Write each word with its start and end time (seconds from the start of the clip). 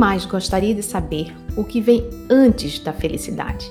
mais 0.00 0.24
gostaria 0.24 0.74
de 0.74 0.82
saber 0.82 1.30
o 1.54 1.62
que 1.62 1.78
vem 1.78 2.08
antes 2.30 2.78
da 2.78 2.90
felicidade? 2.90 3.70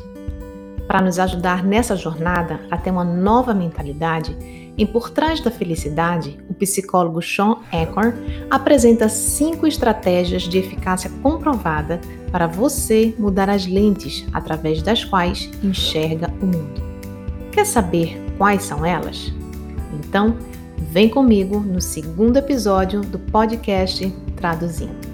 Para 0.87 1.01
nos 1.01 1.17
ajudar 1.17 1.63
nessa 1.63 1.95
jornada 1.95 2.59
a 2.69 2.77
ter 2.77 2.91
uma 2.91 3.03
nova 3.03 3.51
mentalidade, 3.51 4.37
em 4.77 4.85
Por 4.85 5.09
Trás 5.09 5.41
da 5.41 5.49
Felicidade, 5.49 6.39
o 6.47 6.53
psicólogo 6.53 7.19
Sean 7.19 7.57
Eckhart 7.73 8.15
apresenta 8.47 9.09
cinco 9.09 9.65
estratégias 9.65 10.43
de 10.43 10.59
eficácia 10.59 11.09
comprovada 11.23 11.99
para 12.31 12.45
você 12.45 13.11
mudar 13.17 13.49
as 13.49 13.65
lentes 13.65 14.23
através 14.31 14.83
das 14.83 15.03
quais 15.03 15.49
enxerga 15.63 16.31
o 16.39 16.45
mundo. 16.45 16.79
Quer 17.51 17.65
saber 17.65 18.21
quais 18.37 18.61
são 18.61 18.85
elas? 18.85 19.33
Então, 19.95 20.37
vem 20.77 21.09
comigo 21.09 21.59
no 21.59 21.81
segundo 21.81 22.37
episódio 22.37 23.01
do 23.01 23.17
podcast 23.17 24.07
Traduzindo. 24.35 25.08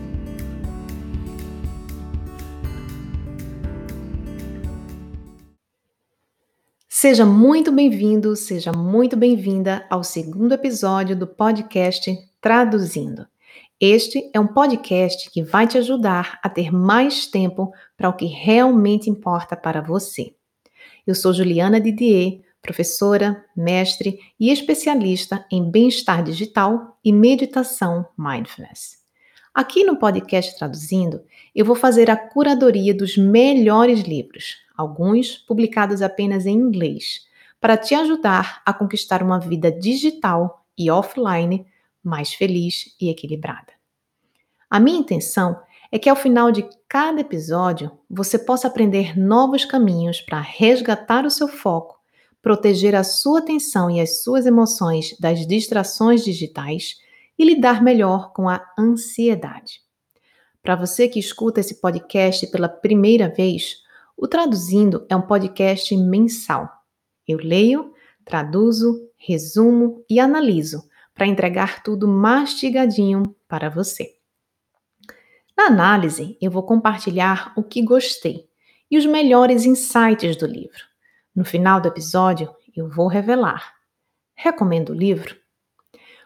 Seja 7.06 7.24
muito 7.24 7.72
bem-vindo, 7.72 8.36
seja 8.36 8.72
muito 8.72 9.16
bem-vinda 9.16 9.86
ao 9.92 10.04
segundo 10.04 10.56
episódio 10.56 11.16
do 11.16 11.28
podcast 11.28 12.18
Traduzindo. 12.42 13.28
Este 13.80 14.32
é 14.34 14.40
um 14.40 14.48
podcast 14.48 15.30
que 15.30 15.44
vai 15.44 15.68
te 15.68 15.78
ajudar 15.78 16.40
a 16.42 16.50
ter 16.50 16.74
mais 16.74 17.28
tempo 17.28 17.72
para 17.96 18.10
o 18.10 18.14
que 18.14 18.26
realmente 18.26 19.08
importa 19.08 19.56
para 19.56 19.82
você. 19.82 20.34
Eu 21.06 21.14
sou 21.14 21.32
Juliana 21.32 21.80
Didier, 21.80 22.42
professora, 22.60 23.46
mestre 23.56 24.18
e 24.40 24.52
especialista 24.52 25.46
em 25.52 25.70
bem-estar 25.70 26.24
digital 26.24 26.98
e 27.06 27.14
meditação 27.14 28.04
mindfulness. 28.18 29.05
Aqui 29.56 29.86
no 29.86 29.96
podcast 29.96 30.58
Traduzindo, 30.58 31.24
eu 31.56 31.64
vou 31.64 31.78
fazer 31.78 32.12
a 32.12 32.18
curadoria 32.18 32.94
dos 32.94 33.16
melhores 33.16 34.02
livros, 34.02 34.58
alguns 34.76 35.38
publicados 35.38 36.02
apenas 36.02 36.46
em 36.46 36.58
inglês, 36.58 37.22
para 37.62 37.78
te 37.78 37.96
ajudar 37.96 38.62
a 38.66 38.74
conquistar 38.74 39.24
uma 39.24 39.40
vida 39.40 39.72
digital 39.72 40.66
e 40.78 40.92
offline 40.92 41.66
mais 42.04 42.34
feliz 42.34 42.94
e 43.00 43.10
equilibrada. 43.10 43.72
A 44.70 44.78
minha 44.78 45.00
intenção 45.00 45.58
é 45.90 45.98
que 45.98 46.10
ao 46.10 46.18
final 46.18 46.52
de 46.52 46.68
cada 46.86 47.22
episódio 47.22 47.90
você 48.10 48.38
possa 48.38 48.68
aprender 48.68 49.18
novos 49.18 49.64
caminhos 49.64 50.20
para 50.20 50.42
resgatar 50.42 51.26
o 51.26 51.32
seu 51.32 51.48
foco, 51.48 51.98
proteger 52.42 52.94
a 52.94 53.06
sua 53.06 53.40
atenção 53.40 53.90
e 53.90 54.02
as 54.02 54.22
suas 54.22 54.46
emoções 54.46 55.18
das 55.18 55.48
distrações 55.48 56.26
digitais 56.26 56.98
e 57.38 57.46
lidar 57.46 57.82
melhor 57.84 58.32
com 58.34 58.48
a 58.48 58.66
ansiedade. 58.78 59.82
Para 60.62 60.76
você 60.76 61.08
que 61.08 61.20
escuta 61.20 61.60
esse 61.60 61.80
podcast 61.80 62.48
pela 62.48 62.68
primeira 62.68 63.30
vez, 63.30 63.78
o 64.18 64.28
Traduzindo 64.28 65.06
é 65.10 65.16
um 65.16 65.22
podcast 65.22 65.96
mensal. 65.96 66.70
Eu 67.28 67.38
leio, 67.38 67.94
traduzo, 68.24 69.10
resumo 69.18 70.04
e 70.10 70.20
analiso 70.20 70.84
para 71.14 71.28
entregar 71.28 71.84
tudo 71.84 72.08
mastigadinho 72.08 73.24
para 73.48 73.70
você. 73.70 74.16
Na 75.58 75.68
análise, 75.68 76.38
eu 76.42 76.52
vou 76.52 76.64
compartilhar 76.64 77.54
o 77.56 77.64
que 77.64 77.82
gostei 77.82 78.50
e 78.90 78.98
os 78.98 79.06
melhores 79.06 79.66
insights 79.66 80.36
do 80.36 80.46
livro. 80.46 80.84
No 81.34 81.46
final 81.46 81.80
do 81.80 81.88
episódio, 81.88 82.54
eu 82.76 82.90
vou 82.90 83.08
revelar. 83.08 83.74
Recomendo 84.36 84.90
o 84.90 84.96
livro? 84.96 85.45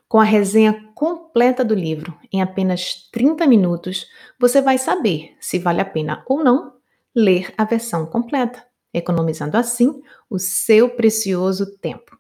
Com 0.10 0.20
a 0.20 0.24
resenha 0.24 0.90
completa 0.96 1.64
do 1.64 1.76
livro 1.76 2.18
em 2.34 2.42
apenas 2.42 3.08
30 3.12 3.46
minutos, 3.46 4.08
você 4.40 4.60
vai 4.60 4.80
saber 4.80 5.36
se 5.40 5.60
vale 5.60 5.82
a 5.82 5.86
pena 5.86 6.24
ou 6.28 6.44
não 6.44 6.74
ler 7.16 7.54
a 7.56 7.64
versão 7.64 8.08
completa, 8.08 8.66
economizando 8.92 9.56
assim 9.56 10.02
o 10.28 10.40
seu 10.40 10.90
precioso 10.90 11.78
tempo. 11.78 12.18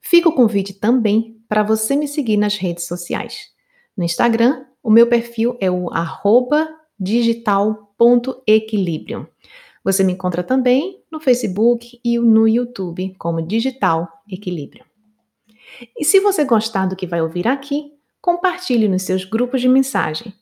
Fica 0.00 0.30
o 0.30 0.34
convite 0.34 0.72
também 0.72 1.38
para 1.46 1.62
você 1.62 1.94
me 1.94 2.08
seguir 2.08 2.38
nas 2.38 2.56
redes 2.56 2.86
sociais. 2.86 3.50
No 3.94 4.04
Instagram, 4.04 4.64
o 4.82 4.90
meu 4.90 5.06
perfil 5.06 5.58
é 5.60 5.70
o 5.70 5.90
digital.equilibrium. 6.98 9.26
Você 9.84 10.02
me 10.02 10.14
encontra 10.14 10.42
também 10.42 11.04
no 11.10 11.20
Facebook 11.20 12.00
e 12.02 12.18
no 12.18 12.48
YouTube 12.48 13.14
como 13.18 13.46
Digital 13.46 14.08
Equilíbrio. 14.26 14.90
E 15.98 16.04
se 16.04 16.20
você 16.20 16.44
gostar 16.44 16.86
do 16.86 16.96
que 16.96 17.06
vai 17.06 17.20
ouvir 17.20 17.46
aqui, 17.48 17.92
compartilhe 18.20 18.88
nos 18.88 19.02
seus 19.02 19.24
grupos 19.24 19.60
de 19.60 19.68
mensagem 19.68 20.32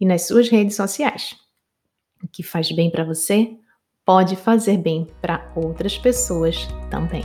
e 0.00 0.06
nas 0.06 0.26
suas 0.26 0.48
redes 0.48 0.76
sociais. 0.76 1.36
O 2.22 2.28
que 2.28 2.42
faz 2.42 2.70
bem 2.72 2.90
para 2.90 3.04
você 3.04 3.56
pode 4.04 4.36
fazer 4.36 4.78
bem 4.78 5.08
para 5.20 5.52
outras 5.56 5.98
pessoas 5.98 6.68
também. 6.90 7.24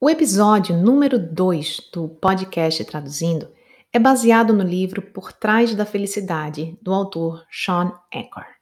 O 0.00 0.08
episódio 0.08 0.76
número 0.76 1.18
2 1.18 1.90
do 1.92 2.08
podcast 2.08 2.84
Traduzindo 2.84 3.48
é 3.92 3.98
baseado 3.98 4.52
no 4.52 4.62
livro 4.62 5.02
Por 5.02 5.32
Trás 5.32 5.74
da 5.74 5.84
Felicidade, 5.84 6.78
do 6.80 6.92
autor 6.92 7.44
Sean 7.50 7.92
Eckhart. 8.12 8.55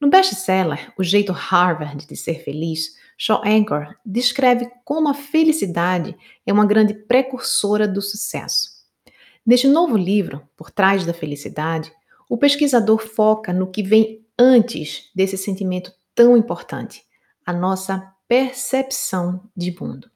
No 0.00 0.08
best-seller 0.08 0.92
O 0.96 1.04
Jeito 1.04 1.30
Harvard 1.30 2.06
de 2.06 2.16
Ser 2.16 2.42
Feliz, 2.42 2.96
Sean 3.18 3.42
Eckhart 3.44 3.98
descreve 4.04 4.70
como 4.82 5.10
a 5.10 5.14
felicidade 5.14 6.16
é 6.46 6.52
uma 6.52 6.64
grande 6.64 6.94
precursora 6.94 7.86
do 7.86 8.00
sucesso. 8.00 8.70
Neste 9.44 9.68
novo 9.68 9.98
livro, 9.98 10.48
Por 10.56 10.70
Trás 10.70 11.04
da 11.04 11.12
Felicidade, 11.12 11.92
o 12.30 12.38
pesquisador 12.38 12.98
foca 12.98 13.52
no 13.52 13.70
que 13.70 13.82
vem 13.82 14.24
antes 14.38 15.10
desse 15.14 15.36
sentimento 15.36 15.92
tão 16.14 16.34
importante, 16.34 17.02
a 17.44 17.52
nossa 17.52 18.10
percepção 18.26 19.50
de 19.54 19.76
mundo. 19.78 20.10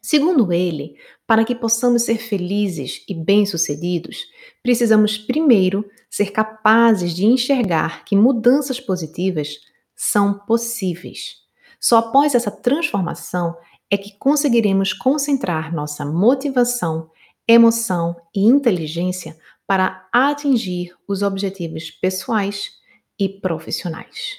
Segundo 0.00 0.50
ele, 0.50 0.96
para 1.26 1.44
que 1.44 1.54
possamos 1.54 2.04
ser 2.04 2.16
felizes 2.16 3.04
e 3.06 3.12
bem-sucedidos, 3.12 4.24
precisamos 4.62 5.18
primeiro 5.18 5.84
ser 6.08 6.30
capazes 6.30 7.14
de 7.14 7.24
enxergar 7.24 8.04
que 8.04 8.16
mudanças 8.16 8.80
positivas 8.80 9.58
são 9.94 10.34
possíveis. 10.34 11.42
Só 11.80 11.98
após 11.98 12.34
essa 12.34 12.50
transformação 12.50 13.56
é 13.90 13.96
que 13.96 14.16
conseguiremos 14.18 14.92
concentrar 14.92 15.74
nossa 15.74 16.04
motivação 16.04 17.10
emoção 17.48 18.14
e 18.34 18.44
inteligência 18.44 19.38
para 19.66 20.06
atingir 20.12 20.94
os 21.08 21.22
objetivos 21.22 21.90
pessoais 21.90 22.72
e 23.18 23.28
profissionais. 23.28 24.36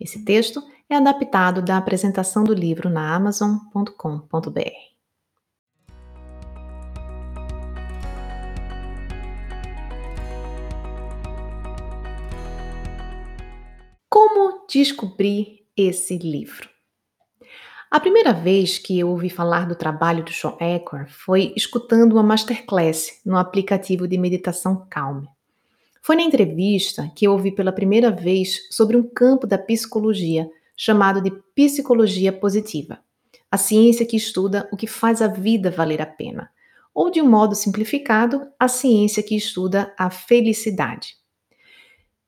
Esse 0.00 0.24
texto 0.24 0.62
é 0.88 0.96
adaptado 0.96 1.60
da 1.60 1.76
apresentação 1.76 2.42
do 2.42 2.54
livro 2.54 2.88
na 2.88 3.14
amazon.com.br. 3.14 4.95
Como 14.18 14.64
descobrir 14.66 15.66
esse 15.76 16.16
livro? 16.16 16.70
A 17.90 18.00
primeira 18.00 18.32
vez 18.32 18.78
que 18.78 18.98
eu 18.98 19.10
ouvi 19.10 19.28
falar 19.28 19.68
do 19.68 19.74
trabalho 19.74 20.24
do 20.24 20.32
Sean 20.32 20.56
Eckhart 20.58 21.10
foi 21.10 21.52
escutando 21.54 22.14
uma 22.14 22.22
masterclass 22.22 23.20
no 23.26 23.36
aplicativo 23.36 24.08
de 24.08 24.16
meditação 24.16 24.86
Calm. 24.88 25.24
Foi 26.00 26.16
na 26.16 26.22
entrevista 26.22 27.12
que 27.14 27.26
eu 27.26 27.32
ouvi 27.32 27.52
pela 27.52 27.70
primeira 27.70 28.10
vez 28.10 28.66
sobre 28.70 28.96
um 28.96 29.02
campo 29.02 29.46
da 29.46 29.58
psicologia 29.58 30.48
chamado 30.74 31.20
de 31.20 31.30
psicologia 31.54 32.32
positiva, 32.32 32.98
a 33.50 33.58
ciência 33.58 34.06
que 34.06 34.16
estuda 34.16 34.66
o 34.72 34.78
que 34.78 34.86
faz 34.86 35.20
a 35.20 35.28
vida 35.28 35.70
valer 35.70 36.00
a 36.00 36.06
pena, 36.06 36.50
ou 36.94 37.10
de 37.10 37.20
um 37.20 37.28
modo 37.28 37.54
simplificado, 37.54 38.50
a 38.58 38.66
ciência 38.66 39.22
que 39.22 39.36
estuda 39.36 39.94
a 39.98 40.08
felicidade. 40.08 41.25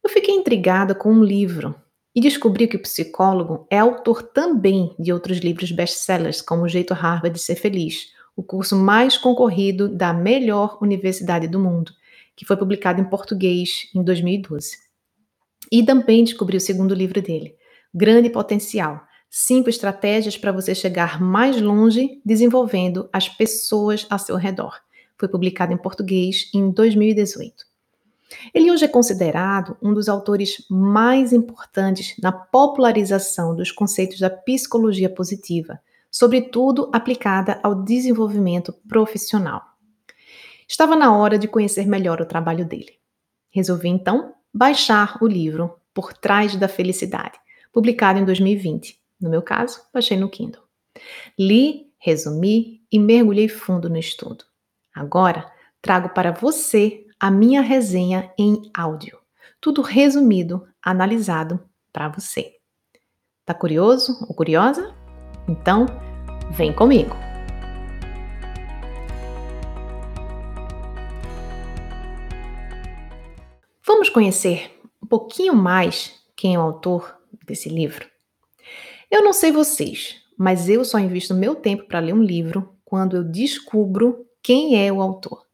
Eu 0.09 0.13
fiquei 0.15 0.35
intrigada 0.35 0.95
com 0.95 1.13
um 1.13 1.23
livro 1.23 1.75
e 2.17 2.21
descobri 2.23 2.67
que 2.67 2.77
o 2.77 2.81
psicólogo 2.81 3.67
é 3.71 3.77
autor 3.77 4.23
também 4.23 4.97
de 4.99 5.13
outros 5.13 5.37
livros 5.37 5.71
best-sellers, 5.71 6.41
como 6.41 6.63
O 6.63 6.69
Jeito 6.69 6.95
Harvard 6.95 7.39
de 7.39 7.45
Ser 7.45 7.57
Feliz, 7.57 8.07
o 8.35 8.43
curso 8.43 8.75
mais 8.75 9.19
concorrido 9.19 9.87
da 9.87 10.15
melhor 10.15 10.79
universidade 10.81 11.47
do 11.47 11.61
mundo, 11.61 11.93
que 12.35 12.47
foi 12.47 12.57
publicado 12.57 13.03
em 13.03 13.05
português 13.05 13.91
em 13.95 14.03
2012. 14.03 14.79
E 15.71 15.85
também 15.85 16.25
descobri 16.25 16.57
o 16.57 16.61
segundo 16.61 16.95
livro 16.95 17.21
dele, 17.21 17.55
Grande 17.93 18.31
Potencial: 18.31 19.03
Cinco 19.29 19.69
estratégias 19.69 20.39
para 20.39 20.53
você 20.53 20.75
chegar 20.75 21.21
mais 21.21 21.61
longe 21.61 22.23
desenvolvendo 22.25 23.11
as 23.13 23.29
pessoas 23.29 24.07
ao 24.09 24.19
seu 24.19 24.37
redor. 24.37 24.81
Foi 25.19 25.29
publicado 25.29 25.75
em 25.75 25.77
português 25.77 26.51
em 26.55 26.71
2018. 26.71 27.68
Ele 28.53 28.71
hoje 28.71 28.85
é 28.85 28.89
considerado 28.89 29.77
um 29.83 29.95
dos 29.95 30.09
autores 30.09 30.65
mais 30.71 31.33
importantes 31.33 32.15
na 32.21 32.31
popularização 32.31 33.55
dos 33.57 33.73
conceitos 33.73 34.19
da 34.19 34.29
psicologia 34.29 35.09
positiva, 35.09 35.81
sobretudo 36.11 36.91
aplicada 36.93 37.59
ao 37.63 37.75
desenvolvimento 37.75 38.73
profissional. 38.89 39.63
Estava 40.67 40.95
na 40.95 41.17
hora 41.17 41.39
de 41.39 41.49
conhecer 41.49 41.87
melhor 41.87 42.21
o 42.21 42.27
trabalho 42.27 42.65
dele. 42.65 42.93
Resolvi 43.51 43.89
então 43.89 44.35
baixar 44.53 45.17
o 45.23 45.27
livro 45.27 45.79
Por 45.95 46.13
Trás 46.13 46.55
da 46.57 46.69
Felicidade, 46.69 47.39
publicado 47.73 48.19
em 48.19 48.25
2020. 48.25 48.99
No 49.21 49.31
meu 49.31 49.43
caso, 49.43 49.81
baixei 49.93 50.17
no 50.17 50.29
Kindle. 50.29 50.63
Li, 51.39 51.87
resumi 51.99 52.83
e 52.93 52.99
mergulhei 52.99 53.49
fundo 53.49 53.89
no 53.89 53.97
estudo. 53.97 54.45
Agora, 54.95 55.51
trago 55.81 56.11
para 56.11 56.33
você 56.33 57.05
a 57.21 57.31
minha 57.31 57.61
resenha 57.61 58.33
em 58.39 58.71
áudio. 58.73 59.19
Tudo 59.61 59.83
resumido, 59.83 60.67
analisado 60.81 61.61
para 61.93 62.09
você. 62.09 62.55
Tá 63.45 63.53
curioso 63.53 64.25
ou 64.29 64.35
curiosa? 64.35 64.95
Então, 65.49 65.87
vem 66.53 66.73
comigo. 66.73 67.17
Vamos 73.85 74.09
conhecer 74.09 74.79
um 75.03 75.07
pouquinho 75.07 75.57
mais 75.57 76.23
quem 76.37 76.55
é 76.55 76.59
o 76.59 76.63
autor 76.63 77.19
desse 77.45 77.69
livro? 77.69 78.07
Eu 79.11 79.25
não 79.25 79.33
sei 79.33 79.51
vocês, 79.51 80.23
mas 80.39 80.69
eu 80.69 80.85
só 80.85 81.01
invisto 81.01 81.35
meu 81.35 81.57
tempo 81.57 81.89
para 81.89 81.99
ler 81.99 82.13
um 82.13 82.23
livro 82.23 82.77
quando 82.85 83.17
eu 83.17 83.25
descubro 83.25 84.25
quem 84.41 84.81
é 84.87 84.93
o 84.93 85.03
autor. 85.03 85.48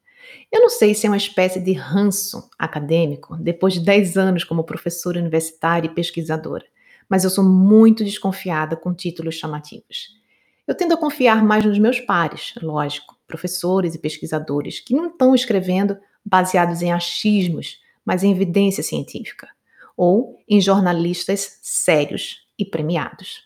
Eu 0.55 0.61
não 0.61 0.71
sei 0.71 0.95
se 0.95 1.05
é 1.05 1.11
uma 1.11 1.17
espécie 1.17 1.59
de 1.59 1.73
ranço 1.73 2.49
acadêmico, 2.57 3.37
depois 3.37 3.75
de 3.75 3.81
10 3.81 4.17
anos 4.17 4.45
como 4.45 4.63
professora 4.63 5.19
universitária 5.19 5.89
e 5.89 5.93
pesquisadora, 5.93 6.65
mas 7.09 7.25
eu 7.25 7.31
sou 7.31 7.43
muito 7.43 8.05
desconfiada 8.05 8.77
com 8.77 8.95
títulos 8.95 9.35
chamativos. 9.35 10.11
Eu 10.65 10.77
tendo 10.77 10.95
a 10.95 10.97
confiar 10.97 11.43
mais 11.43 11.65
nos 11.65 11.77
meus 11.77 11.99
pares, 11.99 12.55
lógico, 12.63 13.19
professores 13.27 13.97
e 13.97 13.99
pesquisadores, 13.99 14.79
que 14.79 14.95
não 14.95 15.09
estão 15.09 15.35
escrevendo 15.35 15.99
baseados 16.25 16.83
em 16.83 16.93
achismos, 16.93 17.81
mas 18.05 18.23
em 18.23 18.31
evidência 18.31 18.85
científica, 18.85 19.49
ou 19.97 20.39
em 20.49 20.61
jornalistas 20.61 21.59
sérios 21.63 22.47
e 22.57 22.65
premiados. 22.65 23.43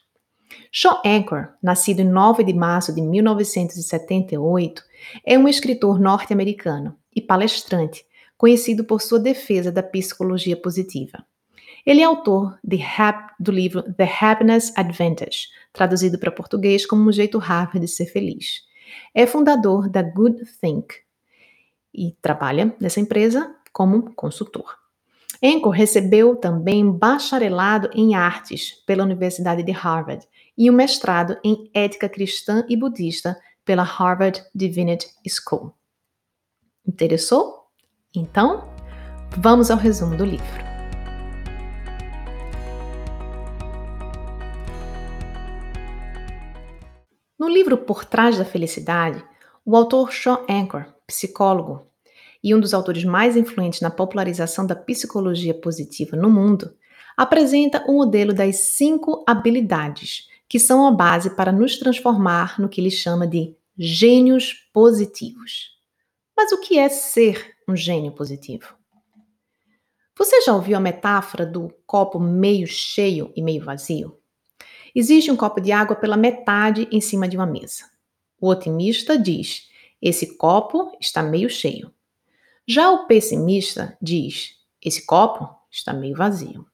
Shaw 0.71 1.01
Anchor, 1.07 1.55
nascido 1.63 2.01
em 2.01 2.05
9 2.05 2.45
de 2.45 2.53
março 2.53 2.95
de 2.95 3.01
1978, 3.01 4.88
é 5.25 5.39
um 5.39 5.49
escritor 5.49 5.99
norte-americano 5.99 6.97
e 7.15 7.21
palestrante, 7.21 8.05
conhecido 8.37 8.85
por 8.85 9.03
sua 9.03 9.19
defesa 9.19 9.73
da 9.73 9.83
psicologia 9.83 10.57
positiva. 10.57 11.25
Ele 11.85 12.03
é 12.03 12.05
autor 12.05 12.59
do 13.41 13.51
livro 13.51 13.83
The 13.95 14.11
Happiness 14.21 14.73
Advantage, 14.77 15.49
traduzido 15.73 16.19
para 16.19 16.31
português 16.31 16.85
como 16.85 17.09
um 17.09 17.13
jeito 17.13 17.39
rápido 17.39 17.83
de 17.83 17.89
ser 17.89 18.07
feliz. 18.07 18.63
É 19.15 19.27
fundador 19.27 19.89
da 19.89 20.03
Good 20.03 20.45
Think 20.61 20.95
e 21.95 22.15
trabalha 22.21 22.75
nessa 22.81 23.01
empresa 23.01 23.55
como 23.73 24.15
consultor. 24.15 24.77
Anchor 25.43 25.71
recebeu 25.71 26.35
também 26.37 26.91
bacharelado 26.91 27.91
em 27.95 28.15
artes 28.15 28.73
pela 28.85 29.05
Universidade 29.05 29.63
de 29.63 29.73
Harvard 29.73 30.27
e 30.57 30.69
um 30.71 30.75
mestrado 30.75 31.39
em 31.45 31.71
ética 31.73 32.09
cristã 32.09 32.65
e 32.69 32.77
budista 32.77 33.39
pela 33.69 33.83
Harvard 33.83 34.43
Divinity 34.55 35.09
School. 35.29 35.75
Interessou? 36.87 37.67
Então, 38.17 38.73
vamos 39.37 39.71
ao 39.71 39.77
resumo 39.77 40.17
do 40.17 40.25
livro. 40.25 40.47
No 47.39 47.47
livro 47.47 47.77
Por 47.77 48.07
Trás 48.07 48.39
da 48.39 48.45
Felicidade, 48.47 49.23
o 49.67 49.77
autor 49.77 50.11
Shaw 50.11 50.47
Anchor, 50.49 50.87
psicólogo 51.07 51.87
e 52.43 52.55
um 52.55 52.61
dos 52.61 52.73
autores 52.73 53.05
mais 53.05 53.37
influentes 53.37 53.83
na 53.83 53.91
popularização 53.91 54.67
da 54.67 54.75
psicologia 54.75 55.53
positiva 55.53 56.17
no 56.17 56.31
mundo, 56.31 56.75
apresenta 57.15 57.85
o 57.87 57.93
um 57.93 57.95
modelo 57.97 58.33
das 58.33 58.77
cinco 58.77 59.23
habilidades 59.29 60.27
que 60.49 60.59
são 60.59 60.87
a 60.87 60.91
base 60.91 61.37
para 61.37 61.53
nos 61.53 61.79
transformar 61.79 62.59
no 62.59 62.69
que 62.69 62.81
ele 62.81 62.91
chama 62.91 63.27
de 63.27 63.58
gênios 63.79 64.55
positivos. 64.73 65.79
Mas 66.37 66.51
o 66.51 66.61
que 66.61 66.79
é 66.79 66.89
ser 66.89 67.55
um 67.69 67.77
gênio 67.77 68.11
positivo? 68.11 68.77
Você 70.19 70.41
já 70.43 70.53
ouviu 70.53 70.77
a 70.77 70.81
metáfora 70.81 71.47
do 71.47 71.73
copo 71.87 72.19
meio 72.19 72.67
cheio 72.67 73.33
e 73.37 73.43
meio 73.43 73.65
vazio? 73.65 74.19
Existe 74.93 75.31
um 75.31 75.37
copo 75.37 75.61
de 75.61 75.71
água 75.71 75.95
pela 75.95 76.17
metade 76.17 76.89
em 76.91 77.01
cima 77.01 77.29
de 77.29 77.37
uma 77.37 77.47
mesa. 77.47 77.85
O 78.41 78.49
otimista 78.49 79.17
diz: 79.17 79.69
esse 80.03 80.37
copo 80.37 80.97
está 81.01 81.23
meio 81.23 81.49
cheio. 81.49 81.95
Já 82.67 82.91
o 82.91 83.07
pessimista 83.07 83.97
diz: 84.03 84.57
esse 84.83 85.07
copo 85.07 85.49
está 85.71 85.93
meio 85.93 86.17
vazio. 86.17 86.67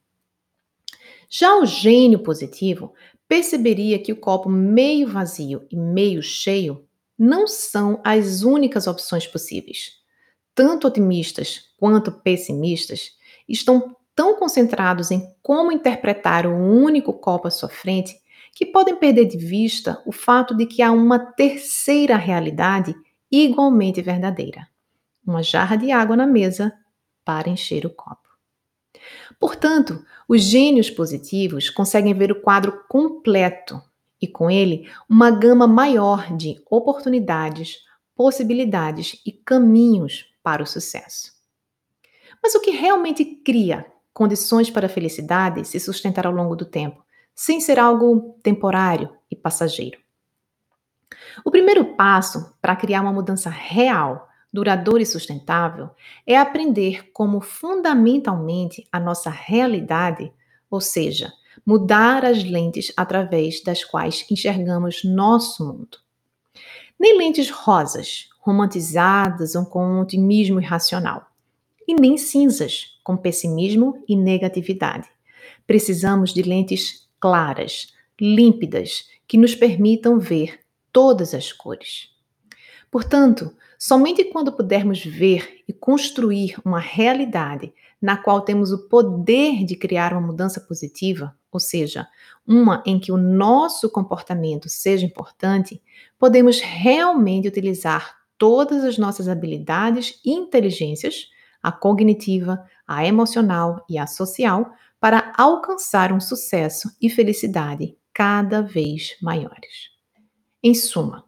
Já 1.28 1.54
o 1.58 1.66
gênio 1.66 2.20
positivo 2.20 2.94
perceberia 3.28 3.98
que 3.98 4.12
o 4.12 4.16
copo 4.16 4.48
meio 4.48 5.06
vazio 5.06 5.66
e 5.70 5.76
meio 5.76 6.22
cheio 6.22 6.88
não 7.18 7.46
são 7.46 8.00
as 8.04 8.42
únicas 8.42 8.86
opções 8.86 9.26
possíveis. 9.26 9.92
Tanto 10.54 10.86
otimistas 10.86 11.70
quanto 11.78 12.12
pessimistas 12.12 13.12
estão 13.48 13.96
tão 14.14 14.36
concentrados 14.36 15.10
em 15.10 15.26
como 15.42 15.72
interpretar 15.72 16.46
o 16.46 16.56
único 16.56 17.12
copo 17.12 17.48
à 17.48 17.50
sua 17.50 17.68
frente 17.68 18.16
que 18.54 18.64
podem 18.64 18.96
perder 18.96 19.26
de 19.26 19.36
vista 19.36 20.00
o 20.06 20.12
fato 20.12 20.54
de 20.56 20.66
que 20.66 20.80
há 20.80 20.92
uma 20.92 21.18
terceira 21.18 22.16
realidade 22.16 22.94
igualmente 23.30 24.00
verdadeira: 24.00 24.68
uma 25.26 25.42
jarra 25.42 25.76
de 25.76 25.90
água 25.90 26.16
na 26.16 26.26
mesa 26.26 26.72
para 27.24 27.48
encher 27.48 27.84
o 27.84 27.90
copo. 27.90 28.28
Portanto, 29.40 30.04
os 30.28 30.42
gênios 30.42 30.88
positivos 30.88 31.68
conseguem 31.68 32.14
ver 32.14 32.30
o 32.30 32.40
quadro 32.40 32.84
completo 32.88 33.82
e, 34.20 34.26
com 34.26 34.50
ele, 34.50 34.90
uma 35.08 35.30
gama 35.30 35.66
maior 35.66 36.34
de 36.36 36.62
oportunidades, 36.70 37.78
possibilidades 38.14 39.20
e 39.26 39.32
caminhos 39.32 40.26
para 40.42 40.62
o 40.62 40.66
sucesso. 40.66 41.32
Mas 42.42 42.54
o 42.54 42.60
que 42.60 42.70
realmente 42.70 43.24
cria 43.24 43.86
condições 44.12 44.70
para 44.70 44.86
a 44.86 44.90
felicidade 44.90 45.64
se 45.64 45.80
sustentar 45.80 46.26
ao 46.26 46.32
longo 46.32 46.54
do 46.54 46.64
tempo, 46.64 47.04
sem 47.34 47.60
ser 47.60 47.78
algo 47.78 48.38
temporário 48.42 49.10
e 49.30 49.34
passageiro? 49.34 49.98
O 51.44 51.50
primeiro 51.50 51.96
passo 51.96 52.54
para 52.60 52.76
criar 52.76 53.00
uma 53.00 53.12
mudança 53.12 53.50
real 53.50 54.28
duradoura 54.52 55.02
e 55.02 55.06
sustentável 55.06 55.90
é 56.24 56.36
aprender 56.38 57.10
como 57.12 57.40
fundamentalmente 57.40 58.86
a 58.92 59.00
nossa 59.00 59.28
realidade, 59.28 60.32
ou 60.70 60.80
seja, 60.80 61.32
mudar 61.64 62.24
as 62.24 62.42
lentes 62.42 62.92
através 62.96 63.62
das 63.62 63.84
quais 63.84 64.24
enxergamos 64.30 65.04
nosso 65.04 65.64
mundo. 65.64 65.98
Nem 66.98 67.18
lentes 67.18 67.50
rosas, 67.50 68.28
romantizadas 68.40 69.54
ou 69.54 69.66
com 69.66 69.84
um 69.84 70.00
otimismo 70.00 70.60
irracional, 70.60 71.26
e 71.86 71.94
nem 71.94 72.16
cinzas, 72.16 72.98
com 73.02 73.16
pessimismo 73.16 74.02
e 74.08 74.16
negatividade. 74.16 75.08
Precisamos 75.66 76.32
de 76.32 76.42
lentes 76.42 77.08
claras, 77.20 77.92
límpidas, 78.20 79.08
que 79.26 79.38
nos 79.38 79.54
permitam 79.54 80.18
ver 80.18 80.60
todas 80.92 81.34
as 81.34 81.52
cores. 81.52 82.10
Portanto, 82.90 83.54
Somente 83.78 84.24
quando 84.24 84.52
pudermos 84.52 85.04
ver 85.04 85.62
e 85.68 85.72
construir 85.72 86.56
uma 86.64 86.78
realidade 86.78 87.72
na 88.00 88.16
qual 88.16 88.42
temos 88.42 88.72
o 88.72 88.88
poder 88.88 89.64
de 89.64 89.76
criar 89.76 90.12
uma 90.12 90.20
mudança 90.20 90.60
positiva, 90.60 91.34
ou 91.50 91.58
seja, 91.58 92.06
uma 92.46 92.82
em 92.84 92.98
que 92.98 93.10
o 93.10 93.16
nosso 93.16 93.90
comportamento 93.90 94.68
seja 94.68 95.06
importante, 95.06 95.82
podemos 96.18 96.60
realmente 96.60 97.48
utilizar 97.48 98.16
todas 98.36 98.84
as 98.84 98.98
nossas 98.98 99.28
habilidades 99.28 100.20
e 100.24 100.32
inteligências, 100.32 101.28
a 101.62 101.72
cognitiva, 101.72 102.62
a 102.86 103.06
emocional 103.06 103.84
e 103.88 103.96
a 103.96 104.06
social, 104.06 104.70
para 105.00 105.32
alcançar 105.36 106.12
um 106.12 106.20
sucesso 106.20 106.90
e 107.00 107.08
felicidade 107.08 107.96
cada 108.12 108.62
vez 108.62 109.16
maiores. 109.22 109.90
Em 110.62 110.74
suma, 110.74 111.24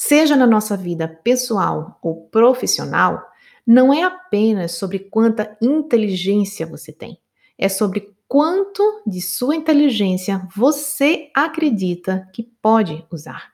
seja 0.00 0.34
na 0.34 0.46
nossa 0.46 0.78
vida 0.78 1.06
pessoal 1.06 1.98
ou 2.00 2.22
profissional, 2.28 3.22
não 3.66 3.92
é 3.92 4.02
apenas 4.02 4.72
sobre 4.72 4.98
quanta 4.98 5.54
inteligência 5.60 6.66
você 6.66 6.90
tem, 6.90 7.18
é 7.58 7.68
sobre 7.68 8.16
quanto 8.26 9.02
de 9.06 9.20
sua 9.20 9.54
inteligência 9.54 10.48
você 10.56 11.30
acredita 11.36 12.26
que 12.32 12.42
pode 12.62 13.06
usar. 13.12 13.50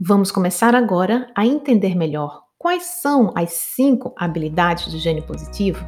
Vamos 0.00 0.32
começar 0.32 0.74
agora 0.74 1.30
a 1.36 1.44
entender 1.44 1.94
melhor 1.94 2.44
quais 2.56 2.84
são 2.84 3.34
as 3.36 3.52
cinco 3.52 4.14
habilidades 4.16 4.90
do 4.90 4.98
gênio 4.98 5.24
positivo 5.24 5.84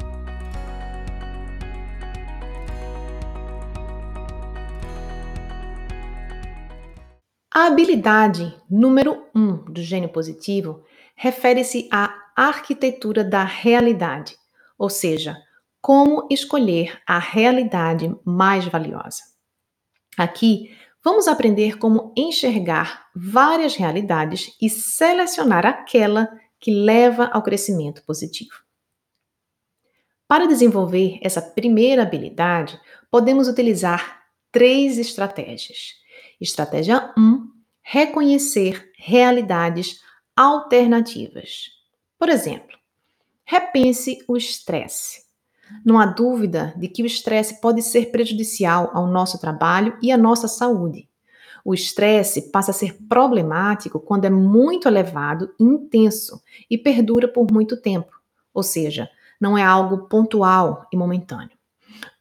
A 7.57 7.67
habilidade 7.67 8.53
número 8.69 9.29
um 9.33 9.55
do 9.71 9.81
gênio 9.81 10.09
positivo 10.09 10.83
refere-se 11.15 11.87
à 11.89 12.13
arquitetura 12.35 13.23
da 13.23 13.45
realidade, 13.45 14.35
ou 14.77 14.89
seja, 14.89 15.37
como 15.81 16.27
escolher 16.29 16.99
a 17.07 17.17
realidade 17.17 18.13
mais 18.25 18.65
valiosa. 18.65 19.21
Aqui, 20.17 20.77
vamos 21.01 21.29
aprender 21.29 21.77
como 21.77 22.11
enxergar 22.13 23.07
várias 23.15 23.77
realidades 23.77 24.53
e 24.61 24.69
selecionar 24.69 25.65
aquela 25.65 26.27
que 26.59 26.71
leva 26.71 27.27
ao 27.27 27.41
crescimento 27.41 28.03
positivo. 28.03 28.65
Para 30.27 30.45
desenvolver 30.45 31.19
essa 31.21 31.41
primeira 31.41 32.01
habilidade, 32.01 32.77
podemos 33.09 33.47
utilizar 33.47 34.25
três 34.51 34.97
estratégias. 34.97 36.03
Estratégia 36.39 37.13
1: 37.17 37.47
reconhecer 37.81 38.91
realidades 38.97 40.01
alternativas. 40.35 41.69
Por 42.17 42.29
exemplo, 42.29 42.77
repense 43.45 44.17
o 44.27 44.35
estresse. 44.35 45.23
Não 45.83 45.99
há 45.99 46.05
dúvida 46.05 46.73
de 46.77 46.87
que 46.87 47.03
o 47.03 47.05
estresse 47.05 47.59
pode 47.59 47.81
ser 47.81 48.11
prejudicial 48.11 48.91
ao 48.93 49.07
nosso 49.07 49.39
trabalho 49.39 49.97
e 50.01 50.11
à 50.11 50.17
nossa 50.17 50.47
saúde. 50.47 51.09
O 51.63 51.73
estresse 51.73 52.51
passa 52.51 52.71
a 52.71 52.73
ser 52.73 52.95
problemático 53.07 53.99
quando 53.99 54.25
é 54.25 54.29
muito 54.29 54.87
elevado 54.87 55.51
e 55.59 55.63
intenso 55.63 56.41
e 56.69 56.77
perdura 56.77 57.27
por 57.27 57.51
muito 57.51 57.81
tempo, 57.81 58.11
ou 58.53 58.61
seja, 58.61 59.09
não 59.41 59.57
é 59.57 59.63
algo 59.63 60.07
pontual 60.07 60.87
e 60.93 60.97
momentâneo. 60.97 61.57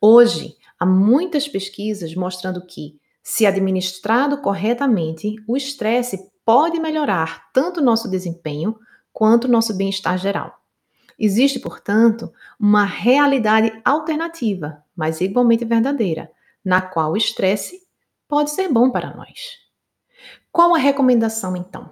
Hoje, 0.01 0.57
há 0.79 0.87
muitas 0.87 1.47
pesquisas 1.47 2.15
mostrando 2.15 2.65
que, 2.65 2.99
se 3.25 3.47
administrado 3.47 4.43
corretamente, 4.43 5.37
o 5.49 5.57
estresse 5.57 6.31
pode 6.45 6.79
melhorar 6.79 7.51
tanto 7.55 7.81
nosso 7.81 8.09
desempenho 8.11 8.79
quanto 9.15 9.49
nosso 9.49 9.75
bem-estar 9.75 10.19
geral. 10.19 10.61
Existe, 11.19 11.59
portanto, 11.59 12.31
uma 12.61 12.85
realidade 12.85 13.81
alternativa, 13.83 14.85
mas 14.95 15.23
igualmente 15.23 15.65
verdadeira, 15.65 16.31
na 16.63 16.83
qual 16.83 17.13
o 17.13 17.17
estresse 17.17 17.81
pode 18.29 18.51
ser 18.51 18.69
bom 18.69 18.91
para 18.91 19.17
nós. 19.17 19.59
Qual 20.53 20.75
a 20.75 20.79
recomendação, 20.79 21.57
então? 21.57 21.91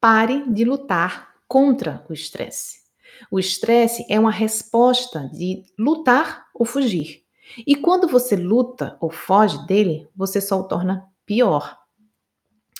Pare 0.00 0.44
de 0.48 0.64
lutar 0.64 1.34
contra 1.48 2.04
o 2.08 2.12
estresse. 2.12 2.84
O 3.30 3.40
estresse 3.40 4.06
é 4.08 4.20
uma 4.20 4.30
resposta 4.30 5.28
de 5.32 5.64
lutar 5.76 6.46
ou 6.54 6.64
fugir. 6.64 7.23
E 7.66 7.76
quando 7.76 8.08
você 8.08 8.36
luta 8.36 8.96
ou 9.00 9.10
foge 9.10 9.64
dele, 9.66 10.08
você 10.14 10.40
só 10.40 10.58
o 10.60 10.64
torna 10.64 11.06
pior. 11.24 11.78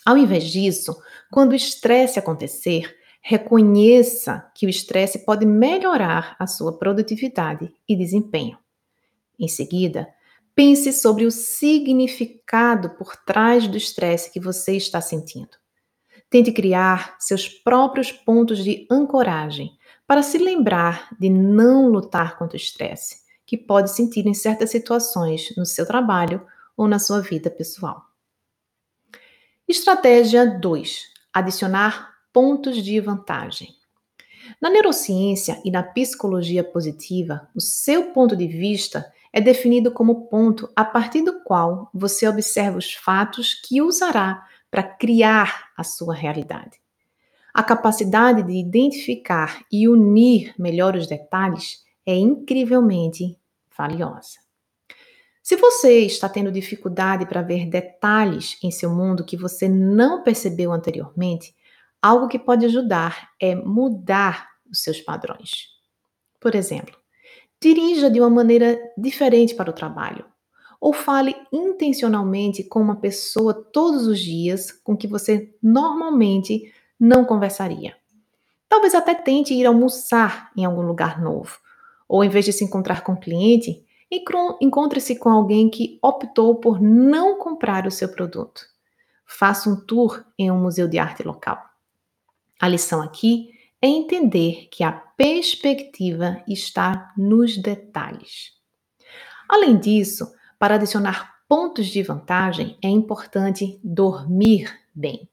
Ao 0.05 0.19
invés 0.19 0.45
disso, 0.45 0.97
quando 1.31 1.53
o 1.53 1.57
estresse 1.57 2.19
acontecer, 2.19 2.95
reconheça 3.23 4.51
que 4.55 4.67
o 4.67 4.69
estresse 4.69 5.25
pode 5.25 5.47
melhorar 5.47 6.37
a 6.39 6.47
sua 6.47 6.77
produtividade 6.77 7.73
e 7.89 7.97
desempenho. 7.97 8.59
Em 9.39 9.49
seguida, 9.49 10.09
pense 10.55 10.93
sobre 10.93 11.25
o 11.25 11.31
significado 11.31 12.91
por 12.91 13.17
trás 13.17 13.67
do 13.67 13.79
estresse 13.79 14.31
que 14.31 14.39
você 14.39 14.77
está 14.77 15.01
sentindo. 15.01 15.57
Tente 16.29 16.53
criar 16.53 17.17
seus 17.19 17.49
próprios 17.49 18.13
pontos 18.13 18.63
de 18.63 18.87
ancoragem 18.91 19.71
para 20.07 20.23
se 20.23 20.37
lembrar 20.37 21.09
de 21.19 21.31
não 21.31 21.89
lutar 21.89 22.37
contra 22.37 22.57
o 22.57 22.61
estresse 22.61 23.24
que 23.47 23.57
pode 23.57 23.91
sentir 23.91 24.27
em 24.27 24.35
certas 24.35 24.71
situações 24.71 25.55
no 25.57 25.67
seu 25.67 25.87
trabalho 25.87 26.45
ou 26.77 26.89
na 26.89 26.99
sua 26.99 27.21
vida 27.21 27.51
pessoal. 27.51 28.03
Estratégia 29.67 30.47
2: 30.47 31.13
adicionar 31.33 32.15
pontos 32.33 32.83
de 32.83 33.01
vantagem. 33.01 33.75
Na 34.61 34.69
neurociência 34.69 35.61
e 35.65 35.71
na 35.71 35.83
psicologia 35.83 36.63
positiva, 36.63 37.49
o 37.55 37.61
seu 37.61 38.13
ponto 38.13 38.37
de 38.37 38.47
vista 38.47 39.11
é 39.33 39.41
definido 39.41 39.91
como 39.91 40.27
ponto 40.29 40.71
a 40.77 40.85
partir 40.85 41.23
do 41.23 41.43
qual 41.43 41.91
você 41.93 42.29
observa 42.29 42.79
os 42.79 42.93
fatos 42.93 43.55
que 43.55 43.83
usará 43.83 44.47
para 44.71 44.83
criar 44.83 45.71
a 45.77 45.83
sua 45.83 46.15
realidade. 46.15 46.79
A 47.53 47.63
capacidade 47.63 48.43
de 48.43 48.55
identificar 48.55 49.65
e 49.71 49.89
unir 49.89 50.55
melhor 50.59 50.97
os 50.97 51.07
detalhes 51.07 51.84
é 52.07 52.15
incrivelmente 52.15 53.39
valiosa. 53.77 54.45
Se 55.43 55.57
você 55.57 56.01
está 56.01 56.29
tendo 56.29 56.51
dificuldade 56.51 57.27
para 57.27 57.43
ver 57.43 57.67
detalhes 57.67 58.57
em 58.63 58.71
seu 58.71 58.91
mundo 58.91 59.25
que 59.25 59.37
você 59.37 59.69
não 59.69 60.23
percebeu 60.23 60.73
anteriormente, 60.73 61.55
algo 62.01 62.29
que 62.29 62.39
pode 62.39 62.65
ajudar 62.65 63.31
é 63.41 63.55
mudar 63.55 64.49
os 64.71 64.83
seus 64.83 65.01
padrões. 65.01 65.69
Por 66.41 66.55
exemplo, 66.55 66.97
dirija 67.61 68.11
de 68.11 68.21
uma 68.21 68.31
maneira 68.31 68.79
diferente 68.97 69.55
para 69.55 69.71
o 69.71 69.75
trabalho, 69.75 70.25
ou 70.81 70.93
fale 70.93 71.35
intencionalmente 71.53 72.63
com 72.65 72.81
uma 72.81 72.97
pessoa 72.97 73.55
todos 73.55 74.07
os 74.07 74.21
dias 74.21 74.71
com 74.71 74.97
que 74.97 75.07
você 75.07 75.55
normalmente 75.63 76.73
não 77.01 77.25
conversaria. 77.25 77.97
Talvez 78.69 78.95
até 78.95 79.15
tente 79.15 79.55
ir 79.55 79.65
almoçar 79.65 80.51
em 80.57 80.65
algum 80.65 80.83
lugar 80.83 81.23
novo, 81.23 81.59
ou 82.09 82.23
em 82.23 82.29
vez 82.29 82.45
de 82.45 82.53
se 82.53 82.65
encontrar 82.65 83.03
com 83.03 83.13
um 83.13 83.21
cliente, 83.21 83.85
encontre-se 84.61 85.17
com 85.17 85.29
alguém 85.29 85.69
que 85.69 85.99
optou 86.03 86.57
por 86.57 86.81
não 86.81 87.39
comprar 87.39 87.87
o 87.87 87.91
seu 87.91 88.09
produto. 88.09 88.63
Faça 89.27 89.69
um 89.69 89.77
tour 89.77 90.25
em 90.39 90.51
um 90.51 90.61
museu 90.61 90.87
de 90.87 90.99
arte 90.99 91.23
local. 91.23 91.63
A 92.61 92.69
lição 92.69 93.03
aqui 93.03 93.51
é 93.81 93.87
entender 93.87 94.69
que 94.71 94.85
a 94.85 94.93
perspectiva 94.93 96.43
está 96.49 97.13
nos 97.17 97.57
detalhes. 97.59 98.53
Além 99.49 99.79
disso, 99.79 100.33
para 100.59 100.77
adicionar 100.77 101.35
pontos 101.49 101.87
de 101.89 102.03
vantagem, 102.03 102.79
é 102.83 102.89
importante 102.89 103.79
dormir 103.83 104.73
bem. 104.95 105.29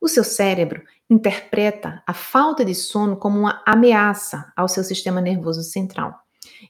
O 0.00 0.08
seu 0.08 0.24
cérebro 0.24 0.82
interpreta 1.10 2.02
a 2.06 2.14
falta 2.14 2.64
de 2.64 2.74
sono 2.74 3.16
como 3.16 3.40
uma 3.40 3.62
ameaça 3.66 4.52
ao 4.56 4.68
seu 4.68 4.84
sistema 4.84 5.20
nervoso 5.20 5.62
central 5.62 6.14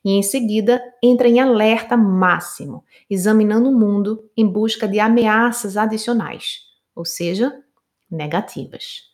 e 0.05 0.13
em 0.13 0.23
seguida 0.23 0.83
entra 1.03 1.29
em 1.29 1.41
alerta 1.41 1.97
máximo, 1.97 2.85
examinando 3.09 3.69
o 3.69 3.79
mundo 3.79 4.31
em 4.37 4.47
busca 4.47 4.87
de 4.89 4.99
ameaças 5.01 5.77
adicionais, 5.77 6.61
ou 6.95 7.05
seja, 7.05 7.53
negativas. 8.11 9.09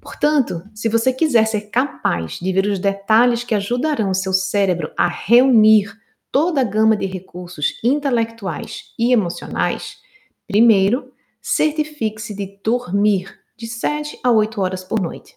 Portanto, 0.00 0.62
se 0.74 0.88
você 0.88 1.12
quiser 1.12 1.46
ser 1.46 1.62
capaz 1.62 2.38
de 2.40 2.52
ver 2.52 2.66
os 2.66 2.78
detalhes 2.78 3.44
que 3.44 3.54
ajudarão 3.54 4.10
o 4.10 4.14
seu 4.14 4.32
cérebro 4.32 4.90
a 4.96 5.08
reunir 5.08 5.92
toda 6.32 6.62
a 6.62 6.64
gama 6.64 6.96
de 6.96 7.06
recursos 7.06 7.78
intelectuais 7.84 8.94
e 8.98 9.12
emocionais, 9.12 9.98
primeiro, 10.46 11.12
certifique-se 11.42 12.34
de 12.34 12.58
dormir 12.64 13.39
de 13.60 13.66
7 13.66 14.18
a 14.24 14.30
8 14.30 14.58
horas 14.58 14.82
por 14.82 14.98
noite. 14.98 15.36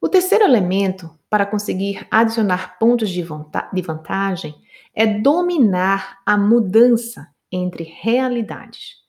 O 0.00 0.08
terceiro 0.08 0.44
elemento 0.44 1.10
para 1.28 1.44
conseguir 1.44 2.06
adicionar 2.12 2.78
pontos 2.78 3.10
de, 3.10 3.24
de 3.72 3.82
vantagem 3.82 4.54
é 4.94 5.04
dominar 5.04 6.20
a 6.24 6.38
mudança 6.38 7.26
entre 7.50 7.82
realidades. 7.82 9.04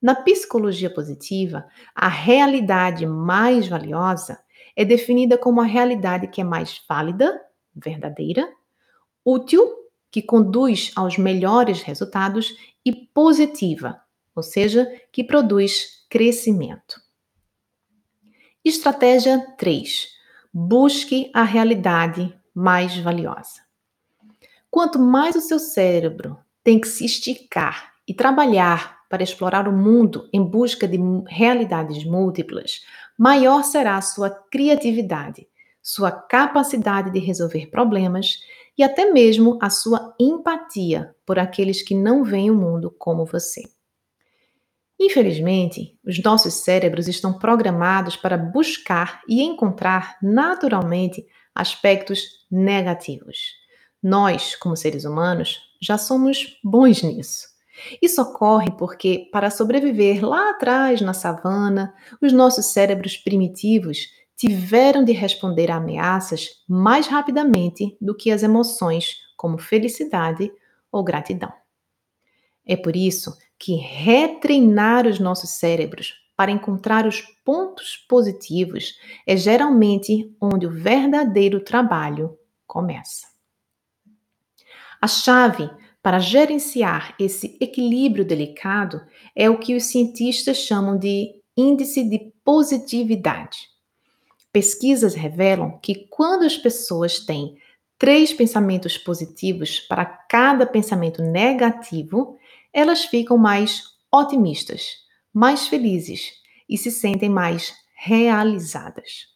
Na 0.00 0.14
psicologia 0.14 0.92
positiva, 0.92 1.66
a 1.94 2.06
realidade 2.06 3.06
mais 3.06 3.66
valiosa 3.66 4.38
é 4.76 4.84
definida 4.84 5.38
como 5.38 5.62
a 5.62 5.64
realidade 5.64 6.26
que 6.26 6.42
é 6.42 6.44
mais 6.44 6.82
válida, 6.86 7.40
verdadeira, 7.74 8.46
útil, 9.24 9.66
que 10.10 10.20
conduz 10.20 10.92
aos 10.94 11.16
melhores 11.16 11.80
resultados 11.80 12.54
e 12.84 12.92
positiva, 12.92 14.02
ou 14.36 14.42
seja, 14.42 14.86
que 15.10 15.24
produz 15.24 16.04
crescimento. 16.10 17.00
Estratégia 18.64 19.44
3 19.58 20.06
Busque 20.54 21.32
a 21.34 21.42
realidade 21.42 22.32
mais 22.54 22.96
valiosa. 22.96 23.60
Quanto 24.70 25.00
mais 25.00 25.34
o 25.34 25.40
seu 25.40 25.58
cérebro 25.58 26.38
tem 26.62 26.80
que 26.80 26.86
se 26.86 27.04
esticar 27.04 27.92
e 28.06 28.14
trabalhar 28.14 29.00
para 29.10 29.24
explorar 29.24 29.66
o 29.66 29.72
mundo 29.72 30.28
em 30.32 30.40
busca 30.40 30.86
de 30.86 30.96
realidades 31.26 32.04
múltiplas, 32.04 32.82
maior 33.18 33.64
será 33.64 33.96
a 33.96 34.00
sua 34.00 34.30
criatividade, 34.30 35.48
sua 35.82 36.12
capacidade 36.12 37.10
de 37.10 37.18
resolver 37.18 37.66
problemas 37.66 38.38
e 38.78 38.84
até 38.84 39.10
mesmo 39.10 39.58
a 39.60 39.70
sua 39.70 40.14
empatia 40.20 41.16
por 41.26 41.36
aqueles 41.36 41.82
que 41.82 41.96
não 41.96 42.22
veem 42.22 42.52
o 42.52 42.54
mundo 42.54 42.94
como 42.96 43.26
você. 43.26 43.62
Infelizmente, 45.04 45.98
os 46.06 46.22
nossos 46.22 46.54
cérebros 46.54 47.08
estão 47.08 47.36
programados 47.36 48.14
para 48.14 48.38
buscar 48.38 49.20
e 49.28 49.42
encontrar 49.42 50.16
naturalmente 50.22 51.26
aspectos 51.52 52.20
negativos. 52.48 53.36
Nós, 54.00 54.54
como 54.54 54.76
seres 54.76 55.04
humanos, 55.04 55.58
já 55.80 55.98
somos 55.98 56.56
bons 56.62 57.02
nisso. 57.02 57.48
Isso 58.00 58.22
ocorre 58.22 58.70
porque, 58.78 59.28
para 59.32 59.50
sobreviver 59.50 60.24
lá 60.24 60.50
atrás 60.50 61.00
na 61.00 61.12
savana, 61.12 61.92
os 62.20 62.32
nossos 62.32 62.66
cérebros 62.66 63.16
primitivos 63.16 64.06
tiveram 64.36 65.02
de 65.02 65.10
responder 65.10 65.68
a 65.72 65.78
ameaças 65.78 66.62
mais 66.68 67.08
rapidamente 67.08 67.96
do 68.00 68.14
que 68.14 68.30
as 68.30 68.44
emoções 68.44 69.16
como 69.36 69.58
felicidade 69.58 70.52
ou 70.92 71.02
gratidão. 71.02 71.52
É 72.64 72.76
por 72.76 72.94
isso 72.94 73.36
que 73.62 73.76
retreinar 73.76 75.06
os 75.06 75.20
nossos 75.20 75.50
cérebros 75.50 76.14
para 76.36 76.50
encontrar 76.50 77.06
os 77.06 77.20
pontos 77.44 77.96
positivos 78.08 78.98
é 79.24 79.36
geralmente 79.36 80.34
onde 80.40 80.66
o 80.66 80.70
verdadeiro 80.70 81.60
trabalho 81.60 82.36
começa. 82.66 83.28
A 85.00 85.06
chave 85.06 85.70
para 86.02 86.18
gerenciar 86.18 87.14
esse 87.20 87.56
equilíbrio 87.60 88.24
delicado 88.24 89.00
é 89.36 89.48
o 89.48 89.60
que 89.60 89.76
os 89.76 89.84
cientistas 89.84 90.56
chamam 90.56 90.98
de 90.98 91.30
índice 91.56 92.02
de 92.02 92.32
positividade. 92.44 93.68
Pesquisas 94.52 95.14
revelam 95.14 95.78
que 95.80 96.08
quando 96.10 96.42
as 96.42 96.58
pessoas 96.58 97.20
têm 97.20 97.56
três 97.96 98.32
pensamentos 98.32 98.98
positivos 98.98 99.78
para 99.78 100.04
cada 100.04 100.66
pensamento 100.66 101.22
negativo, 101.22 102.36
elas 102.72 103.04
ficam 103.04 103.36
mais 103.36 103.84
otimistas, 104.10 104.96
mais 105.32 105.66
felizes 105.66 106.32
e 106.68 106.78
se 106.78 106.90
sentem 106.90 107.28
mais 107.28 107.74
realizadas. 107.94 109.26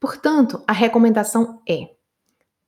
Portanto, 0.00 0.62
a 0.66 0.72
recomendação 0.72 1.62
é: 1.68 1.90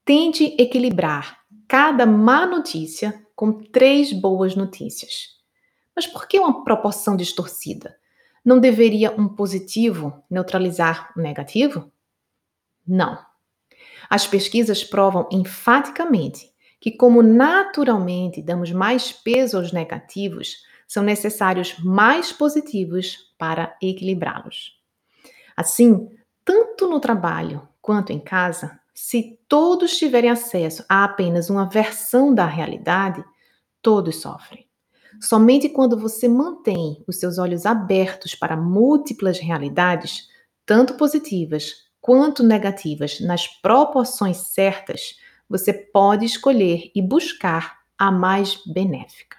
tente 0.03 0.55
equilibrar 0.59 1.39
cada 1.67 2.05
má 2.05 2.45
notícia 2.45 3.25
com 3.35 3.53
três 3.53 4.11
boas 4.11 4.55
notícias. 4.55 5.39
Mas 5.95 6.07
por 6.07 6.27
que 6.27 6.39
uma 6.39 6.63
proporção 6.63 7.15
distorcida? 7.15 7.95
Não 8.43 8.59
deveria 8.59 9.11
um 9.11 9.27
positivo 9.27 10.23
neutralizar 10.29 11.13
o 11.15 11.21
negativo? 11.21 11.91
Não. 12.87 13.23
As 14.09 14.25
pesquisas 14.25 14.83
provam 14.83 15.29
enfaticamente 15.31 16.50
que, 16.81 16.91
como 16.91 17.21
naturalmente 17.21 18.41
damos 18.41 18.71
mais 18.71 19.11
peso 19.11 19.55
aos 19.55 19.71
negativos, 19.71 20.63
são 20.87 21.03
necessários 21.03 21.77
mais 21.79 22.33
positivos 22.33 23.31
para 23.37 23.77
equilibrá-los. 23.79 24.77
Assim, 25.55 26.09
tanto 26.43 26.89
no 26.89 26.99
trabalho 26.99 27.65
quanto 27.79 28.11
em 28.11 28.19
casa, 28.19 28.79
se 28.93 29.39
todos 29.47 29.95
tiverem 29.95 30.31
acesso 30.31 30.83
a 30.89 31.03
apenas 31.03 31.51
uma 31.51 31.69
versão 31.69 32.33
da 32.33 32.45
realidade, 32.45 33.23
todos 33.81 34.19
sofrem. 34.19 34.67
Somente 35.21 35.69
quando 35.69 35.97
você 35.97 36.27
mantém 36.27 37.03
os 37.07 37.19
seus 37.19 37.37
olhos 37.37 37.65
abertos 37.65 38.33
para 38.33 38.57
múltiplas 38.57 39.37
realidades, 39.37 40.27
tanto 40.65 40.95
positivas 40.95 41.85
quanto 42.01 42.43
negativas, 42.43 43.19
nas 43.19 43.47
proporções 43.47 44.37
certas, 44.37 45.15
você 45.51 45.73
pode 45.73 46.25
escolher 46.25 46.89
e 46.95 47.01
buscar 47.01 47.79
a 47.99 48.09
mais 48.09 48.61
benéfica. 48.65 49.35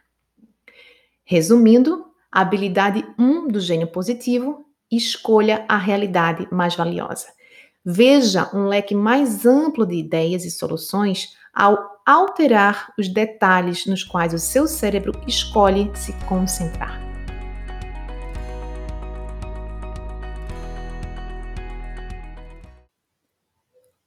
Resumindo, 1.25 2.05
a 2.31 2.43
habilidade 2.43 3.03
1 3.19 3.49
do 3.49 3.59
gênio 3.59 3.87
positivo, 3.87 4.67
escolha 4.91 5.65
a 5.67 5.79
realidade 5.79 6.47
mais 6.53 6.77
valiosa. 6.77 7.29
Veja 7.83 8.51
um 8.55 8.67
leque 8.67 8.95
mais 8.95 9.47
amplo 9.47 9.87
de 9.87 9.95
ideias 9.95 10.45
e 10.45 10.51
soluções 10.51 11.35
ao 11.55 11.79
alterar 12.05 12.93
os 12.99 13.09
detalhes 13.09 13.87
nos 13.87 14.05
quais 14.05 14.35
o 14.35 14.39
seu 14.39 14.67
cérebro 14.67 15.19
escolhe 15.27 15.91
se 15.95 16.13
concentrar. 16.27 17.01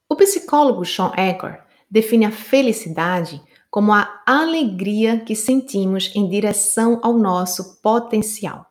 O 0.08 0.14
psicólogo 0.14 0.84
Sean 0.84 1.12
Eckhart 1.16 1.65
define 1.90 2.26
a 2.26 2.30
felicidade 2.30 3.42
como 3.70 3.92
a 3.92 4.22
alegria 4.24 5.20
que 5.20 5.36
sentimos 5.36 6.10
em 6.14 6.28
direção 6.28 7.00
ao 7.02 7.12
nosso 7.12 7.80
potencial. 7.82 8.66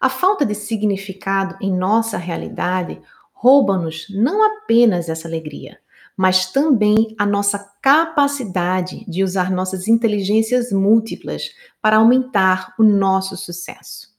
A 0.00 0.08
falta 0.08 0.44
de 0.44 0.54
significado 0.54 1.56
em 1.60 1.72
nossa 1.72 2.16
realidade 2.16 3.00
rouba-nos 3.32 4.06
não 4.08 4.42
apenas 4.42 5.08
essa 5.08 5.28
alegria, 5.28 5.78
mas 6.16 6.46
também 6.46 7.14
a 7.18 7.26
nossa 7.26 7.58
capacidade 7.80 9.04
de 9.08 9.22
usar 9.22 9.50
nossas 9.50 9.88
inteligências 9.88 10.72
múltiplas 10.72 11.50
para 11.80 11.96
aumentar 11.96 12.74
o 12.78 12.82
nosso 12.82 13.36
sucesso. 13.36 14.12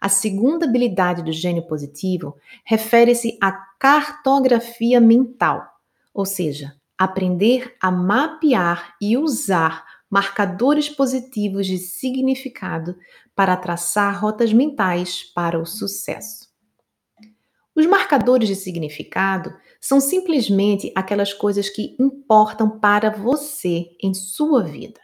A 0.00 0.08
segunda 0.08 0.66
habilidade 0.66 1.22
do 1.22 1.30
gênio 1.30 1.62
positivo 1.66 2.36
refere-se 2.64 3.38
à 3.40 3.52
cartografia 3.52 5.00
mental, 5.00 5.64
ou 6.12 6.24
seja, 6.24 6.74
aprender 7.04 7.76
a 7.80 7.90
mapear 7.90 8.94
e 9.00 9.16
usar 9.16 9.84
marcadores 10.10 10.88
positivos 10.88 11.66
de 11.66 11.78
significado 11.78 12.96
para 13.34 13.56
traçar 13.56 14.20
rotas 14.20 14.52
mentais 14.52 15.22
para 15.34 15.58
o 15.58 15.64
sucesso. 15.64 16.50
Os 17.74 17.86
marcadores 17.86 18.48
de 18.48 18.54
significado 18.54 19.54
são 19.80 19.98
simplesmente 20.00 20.92
aquelas 20.94 21.32
coisas 21.32 21.70
que 21.70 21.96
importam 21.98 22.78
para 22.78 23.10
você 23.10 23.86
em 24.02 24.12
sua 24.12 24.62
vida. 24.62 25.00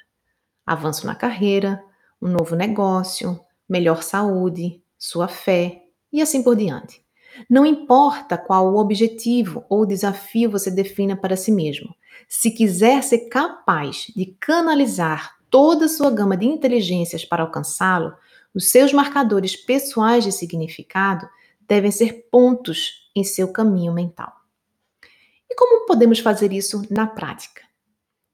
Avanço 0.67 1.07
na 1.07 1.15
carreira, 1.15 1.83
um 2.21 2.29
novo 2.29 2.55
negócio, 2.55 3.41
melhor 3.67 4.03
saúde, 4.03 4.83
sua 4.99 5.27
fé 5.27 5.83
e 6.13 6.21
assim 6.21 6.43
por 6.43 6.55
diante. 6.55 7.08
Não 7.49 7.67
importa 7.67 8.39
qual 8.39 8.73
o 8.73 8.79
objetivo 8.79 9.65
ou 9.69 9.87
desafio 9.87 10.51
você 10.51 10.71
defina 10.71 11.17
para 11.17 11.37
si 11.37 11.53
mesmo, 11.53 11.95
se 12.29 12.51
quiser 12.51 13.03
ser 13.03 13.29
capaz 13.29 14.07
de 14.15 14.27
canalizar 14.41 15.37
toda 15.51 15.87
a 15.87 15.89
sua 15.89 16.11
gama 16.11 16.37
de 16.37 16.47
inteligências 16.47 17.25
para 17.25 17.43
alcançá-lo, 17.43 18.15
os 18.55 18.71
seus 18.71 18.93
marcadores 18.93 19.57
pessoais 19.57 20.25
de 20.25 20.33
significado 20.33 21.29
devem 21.67 21.91
ser 21.91 22.29
pontos 22.31 23.11
em 23.15 23.23
seu 23.23 23.53
caminho 23.53 23.93
mental. 23.93 24.33
E 25.51 25.55
como 25.55 25.87
podemos 25.87 26.19
fazer 26.19 26.53
isso 26.53 26.83
na 26.91 27.07
prática? 27.07 27.63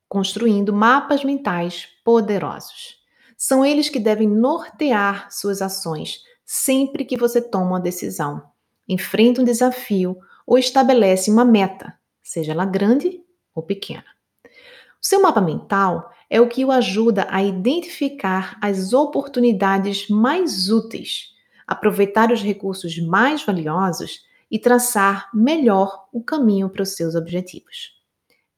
Construindo 0.08 0.72
mapas 0.72 1.24
mentais 1.24 1.88
poderosos. 2.04 2.96
São 3.36 3.64
eles 3.64 3.88
que 3.88 3.98
devem 3.98 4.28
nortear 4.28 5.28
suas 5.30 5.60
ações 5.60 6.20
sempre 6.44 7.04
que 7.04 7.16
você 7.16 7.40
toma 7.40 7.66
uma 7.66 7.80
decisão, 7.80 8.42
enfrenta 8.88 9.40
um 9.40 9.44
desafio 9.44 10.16
ou 10.46 10.58
estabelece 10.58 11.30
uma 11.30 11.44
meta, 11.44 11.94
seja 12.22 12.52
ela 12.52 12.64
grande 12.64 13.20
ou 13.54 13.62
pequena. 13.62 14.04
O 14.44 15.06
seu 15.06 15.20
mapa 15.20 15.40
mental 15.40 16.10
é 16.28 16.40
o 16.40 16.48
que 16.48 16.64
o 16.64 16.72
ajuda 16.72 17.26
a 17.30 17.42
identificar 17.42 18.58
as 18.60 18.92
oportunidades 18.92 20.08
mais 20.08 20.70
úteis 20.70 21.34
aproveitar 21.66 22.30
os 22.30 22.42
recursos 22.42 22.98
mais 22.98 23.44
valiosos 23.44 24.20
e 24.50 24.58
traçar 24.58 25.30
melhor 25.32 26.06
o 26.12 26.22
caminho 26.22 26.68
para 26.68 26.82
os 26.82 26.90
seus 26.90 27.14
objetivos. 27.14 27.92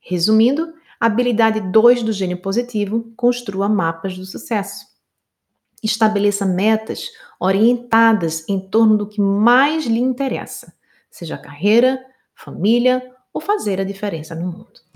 Resumindo, 0.01 0.75
a 1.01 1.07
habilidade 1.07 1.61
2 1.61 2.03
do 2.03 2.13
gênio 2.13 2.41
positivo 2.41 3.13
construa 3.17 3.69
mapas 3.69 4.17
do 4.17 4.25
sucesso. 4.25 4.87
Estabeleça 5.83 6.45
metas 6.45 7.11
orientadas 7.39 8.49
em 8.49 8.59
torno 8.59 8.97
do 8.97 9.07
que 9.07 9.21
mais 9.21 9.87
lhe 9.87 10.01
interessa, 10.01 10.73
seja 11.11 11.39
carreira, 11.39 12.05
família 12.35 13.03
ou 13.33 13.41
fazer 13.41 13.81
a 13.81 13.85
diferença 13.85 14.35
no 14.35 14.47
mundo. 14.47 14.87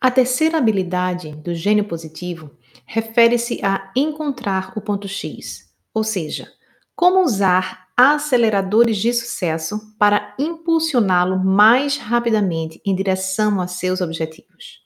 A 0.00 0.10
terceira 0.10 0.56
habilidade 0.56 1.30
do 1.36 1.54
gênio 1.54 1.84
positivo 1.84 2.50
refere-se 2.86 3.60
a 3.62 3.92
encontrar 3.94 4.72
o 4.74 4.80
ponto 4.80 5.06
X, 5.06 5.70
ou 5.92 6.02
seja, 6.02 6.50
como 6.96 7.22
usar 7.22 7.89
aceleradores 8.00 8.96
de 8.96 9.12
sucesso 9.12 9.94
para 9.98 10.34
impulsioná-lo 10.38 11.38
mais 11.38 11.98
rapidamente 11.98 12.80
em 12.84 12.94
direção 12.94 13.60
a 13.60 13.66
seus 13.66 14.00
objetivos. 14.00 14.80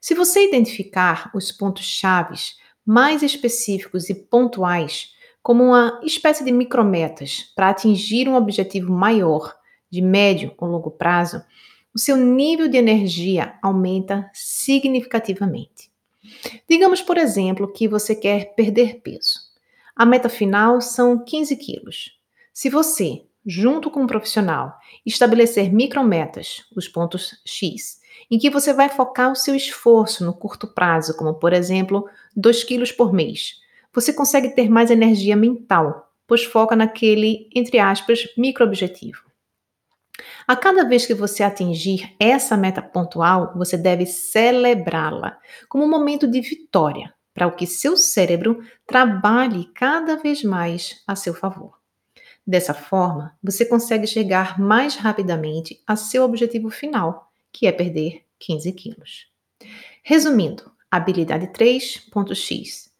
Se 0.00 0.14
você 0.14 0.46
identificar 0.46 1.30
os 1.34 1.52
pontos 1.52 1.84
chaves 1.84 2.56
mais 2.86 3.22
específicos 3.22 4.08
e 4.08 4.14
pontuais, 4.14 5.12
como 5.42 5.64
uma 5.64 6.00
espécie 6.02 6.42
de 6.44 6.50
micrometas 6.50 7.52
para 7.54 7.68
atingir 7.68 8.28
um 8.28 8.34
objetivo 8.34 8.92
maior 8.92 9.54
de 9.90 10.00
médio 10.00 10.54
ou 10.56 10.68
longo 10.68 10.90
prazo, 10.90 11.42
o 11.94 11.98
seu 11.98 12.16
nível 12.16 12.68
de 12.68 12.76
energia 12.76 13.58
aumenta 13.62 14.30
significativamente. 14.32 15.90
Digamos, 16.68 17.02
por 17.02 17.18
exemplo, 17.18 17.72
que 17.72 17.88
você 17.88 18.14
quer 18.14 18.54
perder 18.54 19.00
peso. 19.02 19.40
A 19.96 20.06
meta 20.06 20.28
final 20.28 20.80
são 20.80 21.24
15 21.24 21.56
quilos. 21.56 22.17
Se 22.60 22.68
você, 22.68 23.24
junto 23.46 23.88
com 23.88 24.02
um 24.02 24.06
profissional, 24.08 24.80
estabelecer 25.06 25.72
micrometas, 25.72 26.64
os 26.74 26.88
pontos 26.88 27.40
X, 27.46 28.00
em 28.28 28.36
que 28.36 28.50
você 28.50 28.72
vai 28.72 28.88
focar 28.88 29.30
o 29.30 29.36
seu 29.36 29.54
esforço 29.54 30.24
no 30.24 30.34
curto 30.34 30.66
prazo, 30.66 31.16
como 31.16 31.34
por 31.34 31.52
exemplo, 31.52 32.08
2 32.36 32.64
quilos 32.64 32.90
por 32.90 33.12
mês. 33.12 33.60
Você 33.94 34.12
consegue 34.12 34.56
ter 34.56 34.68
mais 34.68 34.90
energia 34.90 35.36
mental, 35.36 36.10
pois 36.26 36.42
foca 36.42 36.74
naquele, 36.74 37.48
entre 37.54 37.78
aspas, 37.78 38.26
microobjetivo. 38.36 39.22
A 40.44 40.56
cada 40.56 40.82
vez 40.82 41.06
que 41.06 41.14
você 41.14 41.44
atingir 41.44 42.12
essa 42.18 42.56
meta 42.56 42.82
pontual, 42.82 43.52
você 43.54 43.76
deve 43.76 44.04
celebrá-la 44.04 45.38
como 45.68 45.84
um 45.84 45.88
momento 45.88 46.26
de 46.26 46.40
vitória, 46.40 47.14
para 47.32 47.48
que 47.52 47.68
seu 47.68 47.96
cérebro 47.96 48.58
trabalhe 48.84 49.70
cada 49.76 50.16
vez 50.16 50.42
mais 50.42 51.04
a 51.06 51.14
seu 51.14 51.32
favor. 51.32 51.77
Dessa 52.48 52.72
forma, 52.72 53.36
você 53.42 53.62
consegue 53.66 54.06
chegar 54.06 54.58
mais 54.58 54.96
rapidamente 54.96 55.82
a 55.86 55.96
seu 55.96 56.24
objetivo 56.24 56.70
final, 56.70 57.30
que 57.52 57.66
é 57.66 57.72
perder 57.72 58.24
15 58.38 58.72
quilos. 58.72 59.26
Resumindo, 60.02 60.72
habilidade 60.90 61.48
3.x. 61.48 62.90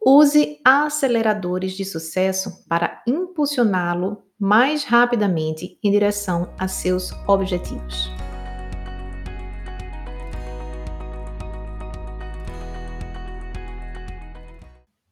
Use 0.00 0.58
aceleradores 0.64 1.74
de 1.74 1.84
sucesso 1.84 2.64
para 2.66 3.02
impulsioná-lo 3.06 4.24
mais 4.40 4.84
rapidamente 4.84 5.78
em 5.82 5.90
direção 5.90 6.50
a 6.58 6.66
seus 6.66 7.12
objetivos. 7.28 8.10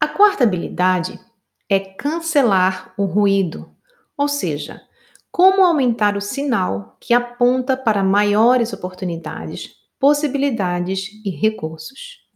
A 0.01 0.09
quarta 0.09 0.45
habilidade 0.45 1.21
é 1.69 1.79
cancelar 1.79 2.95
o 2.97 3.05
ruído, 3.05 3.72
ou 4.17 4.29
seja, 4.29 4.83
como 5.31 5.65
aumentar 5.65 6.17
o 6.17 6.21
sinal 6.21 6.97
que 7.01 7.15
aponta 7.15 7.77
para 7.77 8.05
maiores 8.05 8.73
oportunidades, 8.73 9.77
possibilidades 9.99 11.09
e 11.25 11.31
recursos. 11.31 12.29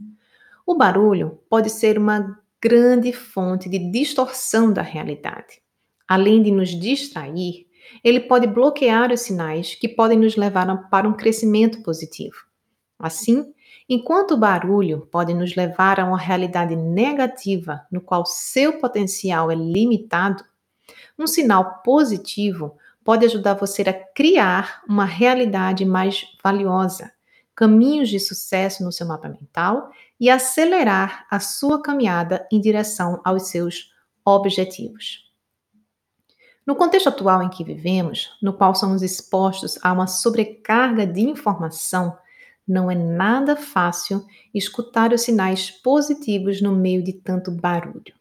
O 0.66 0.74
barulho 0.74 1.38
pode 1.50 1.68
ser 1.68 1.98
uma 1.98 2.40
grande 2.60 3.12
fonte 3.12 3.68
de 3.68 3.78
distorção 3.90 4.72
da 4.72 4.82
realidade. 4.82 5.60
Além 6.08 6.42
de 6.42 6.50
nos 6.50 6.70
distrair, 6.70 7.66
ele 8.02 8.20
pode 8.20 8.46
bloquear 8.46 9.12
os 9.12 9.20
sinais 9.20 9.74
que 9.74 9.88
podem 9.88 10.18
nos 10.18 10.36
levar 10.36 10.88
para 10.88 11.08
um 11.08 11.12
crescimento 11.12 11.82
positivo. 11.82 12.36
Assim, 12.98 13.52
enquanto 13.88 14.32
o 14.32 14.38
barulho 14.38 15.06
pode 15.12 15.34
nos 15.34 15.54
levar 15.54 16.00
a 16.00 16.04
uma 16.04 16.18
realidade 16.18 16.74
negativa 16.74 17.86
no 17.90 18.00
qual 18.00 18.24
seu 18.24 18.78
potencial 18.78 19.50
é 19.50 19.54
limitado, 19.54 20.42
um 21.18 21.26
sinal 21.26 21.82
positivo 21.82 22.76
pode 23.04 23.24
ajudar 23.24 23.54
você 23.54 23.82
a 23.82 23.92
criar 23.92 24.82
uma 24.88 25.04
realidade 25.04 25.84
mais 25.84 26.26
valiosa, 26.42 27.12
caminhos 27.54 28.08
de 28.08 28.18
sucesso 28.18 28.84
no 28.84 28.92
seu 28.92 29.06
mapa 29.06 29.28
mental 29.28 29.90
e 30.18 30.28
acelerar 30.28 31.26
a 31.30 31.38
sua 31.38 31.80
caminhada 31.80 32.46
em 32.50 32.60
direção 32.60 33.20
aos 33.24 33.48
seus 33.48 33.92
objetivos. 34.24 35.24
No 36.66 36.74
contexto 36.74 37.08
atual 37.08 37.44
em 37.44 37.48
que 37.48 37.62
vivemos, 37.62 38.36
no 38.42 38.52
qual 38.52 38.74
somos 38.74 39.00
expostos 39.00 39.78
a 39.84 39.92
uma 39.92 40.08
sobrecarga 40.08 41.06
de 41.06 41.20
informação, 41.20 42.18
não 42.66 42.90
é 42.90 42.94
nada 42.96 43.54
fácil 43.54 44.26
escutar 44.52 45.12
os 45.12 45.20
sinais 45.20 45.70
positivos 45.70 46.60
no 46.60 46.74
meio 46.74 47.04
de 47.04 47.12
tanto 47.12 47.52
barulho. 47.52 48.15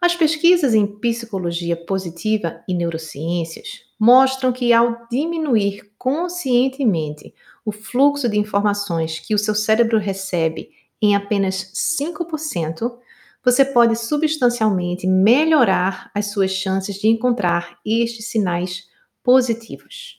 As 0.00 0.16
pesquisas 0.16 0.72
em 0.72 0.86
psicologia 0.86 1.76
positiva 1.76 2.64
e 2.66 2.72
neurociências 2.72 3.84
mostram 3.98 4.50
que, 4.50 4.72
ao 4.72 5.06
diminuir 5.10 5.92
conscientemente 5.98 7.34
o 7.66 7.70
fluxo 7.70 8.26
de 8.26 8.38
informações 8.38 9.20
que 9.20 9.34
o 9.34 9.38
seu 9.38 9.54
cérebro 9.54 9.98
recebe 9.98 10.70
em 11.02 11.14
apenas 11.14 11.70
5%, 11.74 12.98
você 13.44 13.62
pode 13.62 13.96
substancialmente 13.96 15.06
melhorar 15.06 16.10
as 16.14 16.30
suas 16.30 16.50
chances 16.50 16.96
de 16.96 17.08
encontrar 17.08 17.78
estes 17.84 18.30
sinais 18.30 18.88
positivos. 19.22 20.18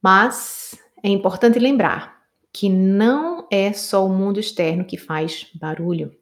Mas 0.00 0.78
é 1.02 1.08
importante 1.08 1.58
lembrar 1.58 2.22
que 2.52 2.68
não 2.68 3.48
é 3.50 3.72
só 3.72 4.06
o 4.06 4.08
mundo 4.08 4.38
externo 4.38 4.84
que 4.84 4.96
faz 4.96 5.48
barulho. 5.54 6.16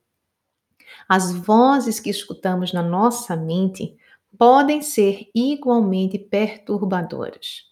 As 1.08 1.32
vozes 1.32 2.00
que 2.00 2.10
escutamos 2.10 2.72
na 2.72 2.82
nossa 2.82 3.36
mente 3.36 3.96
podem 4.38 4.82
ser 4.82 5.28
igualmente 5.34 6.18
perturbadoras. 6.18 7.64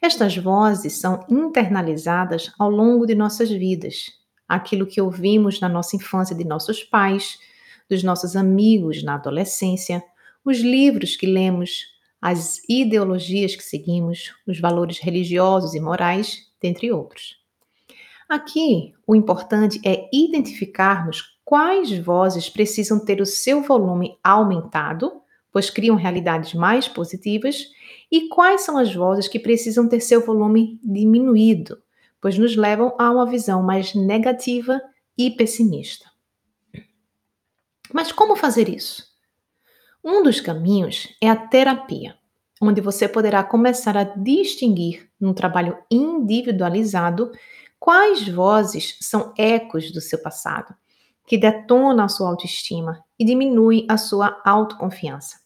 Estas 0.00 0.36
vozes 0.36 0.98
são 1.00 1.24
internalizadas 1.28 2.52
ao 2.58 2.70
longo 2.70 3.06
de 3.06 3.14
nossas 3.14 3.50
vidas. 3.50 4.06
Aquilo 4.46 4.86
que 4.86 5.00
ouvimos 5.00 5.60
na 5.60 5.68
nossa 5.68 5.96
infância 5.96 6.36
de 6.36 6.44
nossos 6.44 6.82
pais, 6.82 7.38
dos 7.88 8.02
nossos 8.02 8.36
amigos 8.36 9.02
na 9.02 9.14
adolescência, 9.14 10.02
os 10.44 10.58
livros 10.58 11.16
que 11.16 11.26
lemos, 11.26 11.86
as 12.20 12.60
ideologias 12.68 13.56
que 13.56 13.62
seguimos, 13.62 14.34
os 14.46 14.60
valores 14.60 14.98
religiosos 14.98 15.74
e 15.74 15.80
morais, 15.80 16.50
dentre 16.60 16.92
outros. 16.92 17.36
Aqui, 18.28 18.94
o 19.06 19.14
importante 19.14 19.80
é 19.84 20.08
identificarmos 20.12 21.36
quais 21.52 21.92
vozes 21.98 22.48
precisam 22.48 22.98
ter 22.98 23.20
o 23.20 23.26
seu 23.26 23.60
volume 23.60 24.18
aumentado, 24.24 25.20
pois 25.52 25.68
criam 25.68 25.96
realidades 25.96 26.54
mais 26.54 26.88
positivas, 26.88 27.66
e 28.10 28.26
quais 28.30 28.62
são 28.62 28.78
as 28.78 28.94
vozes 28.94 29.28
que 29.28 29.38
precisam 29.38 29.86
ter 29.86 30.00
seu 30.00 30.24
volume 30.24 30.80
diminuído, 30.82 31.76
pois 32.22 32.38
nos 32.38 32.56
levam 32.56 32.96
a 32.98 33.10
uma 33.10 33.26
visão 33.26 33.62
mais 33.62 33.94
negativa 33.94 34.80
e 35.14 35.30
pessimista. 35.30 36.10
Mas 37.92 38.10
como 38.12 38.34
fazer 38.34 38.70
isso? 38.70 39.04
Um 40.02 40.22
dos 40.22 40.40
caminhos 40.40 41.14
é 41.20 41.28
a 41.28 41.36
terapia, 41.36 42.16
onde 42.62 42.80
você 42.80 43.06
poderá 43.06 43.44
começar 43.44 43.94
a 43.94 44.04
distinguir, 44.04 45.06
num 45.20 45.34
trabalho 45.34 45.76
individualizado, 45.90 47.30
quais 47.78 48.26
vozes 48.26 48.96
são 49.02 49.34
ecos 49.36 49.92
do 49.92 50.00
seu 50.00 50.18
passado 50.18 50.74
que 51.32 51.38
detona 51.38 52.04
a 52.04 52.08
sua 52.08 52.28
autoestima 52.28 53.02
e 53.18 53.24
diminui 53.24 53.86
a 53.88 53.96
sua 53.96 54.38
autoconfiança. 54.44 55.40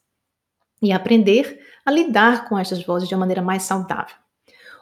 E 0.83 0.90
aprender 0.90 1.61
a 1.85 1.92
lidar 1.92 2.49
com 2.49 2.59
estas 2.59 2.85
vozes 2.85 3.09
de 3.09 3.14
uma 3.14 3.20
maneira 3.20 3.40
mais 3.40 3.62
saudável. 3.62 4.16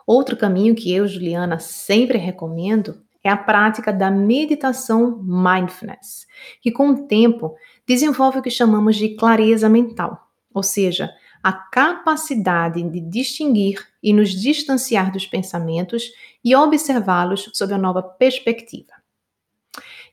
Outro 0.06 0.34
caminho 0.34 0.74
que 0.74 0.90
eu, 0.90 1.06
Juliana, 1.06 1.58
sempre 1.58 2.16
recomendo 2.16 3.02
é 3.22 3.28
a 3.28 3.36
prática 3.36 3.92
da 3.92 4.10
meditação 4.10 5.22
mindfulness, 5.22 6.26
que 6.62 6.72
com 6.72 6.88
o 6.88 7.06
tempo 7.06 7.54
desenvolve 7.86 8.38
o 8.38 8.42
que 8.42 8.50
chamamos 8.50 8.96
de 8.96 9.10
clareza 9.10 9.68
mental, 9.68 10.30
ou 10.54 10.62
seja, 10.62 11.10
a 11.42 11.52
capacidade 11.52 12.82
de 12.82 13.00
distinguir 13.00 13.86
e 14.02 14.10
nos 14.10 14.30
distanciar 14.30 15.12
dos 15.12 15.26
pensamentos 15.26 16.10
e 16.42 16.56
observá-los 16.56 17.50
sob 17.52 17.74
uma 17.74 17.78
nova 17.78 18.02
perspectiva. 18.02 18.93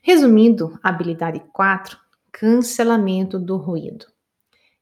Resumindo, 0.04 0.80
habilidade 0.82 1.40
4, 1.52 1.96
cancelamento 2.32 3.38
do 3.38 3.56
ruído. 3.56 4.06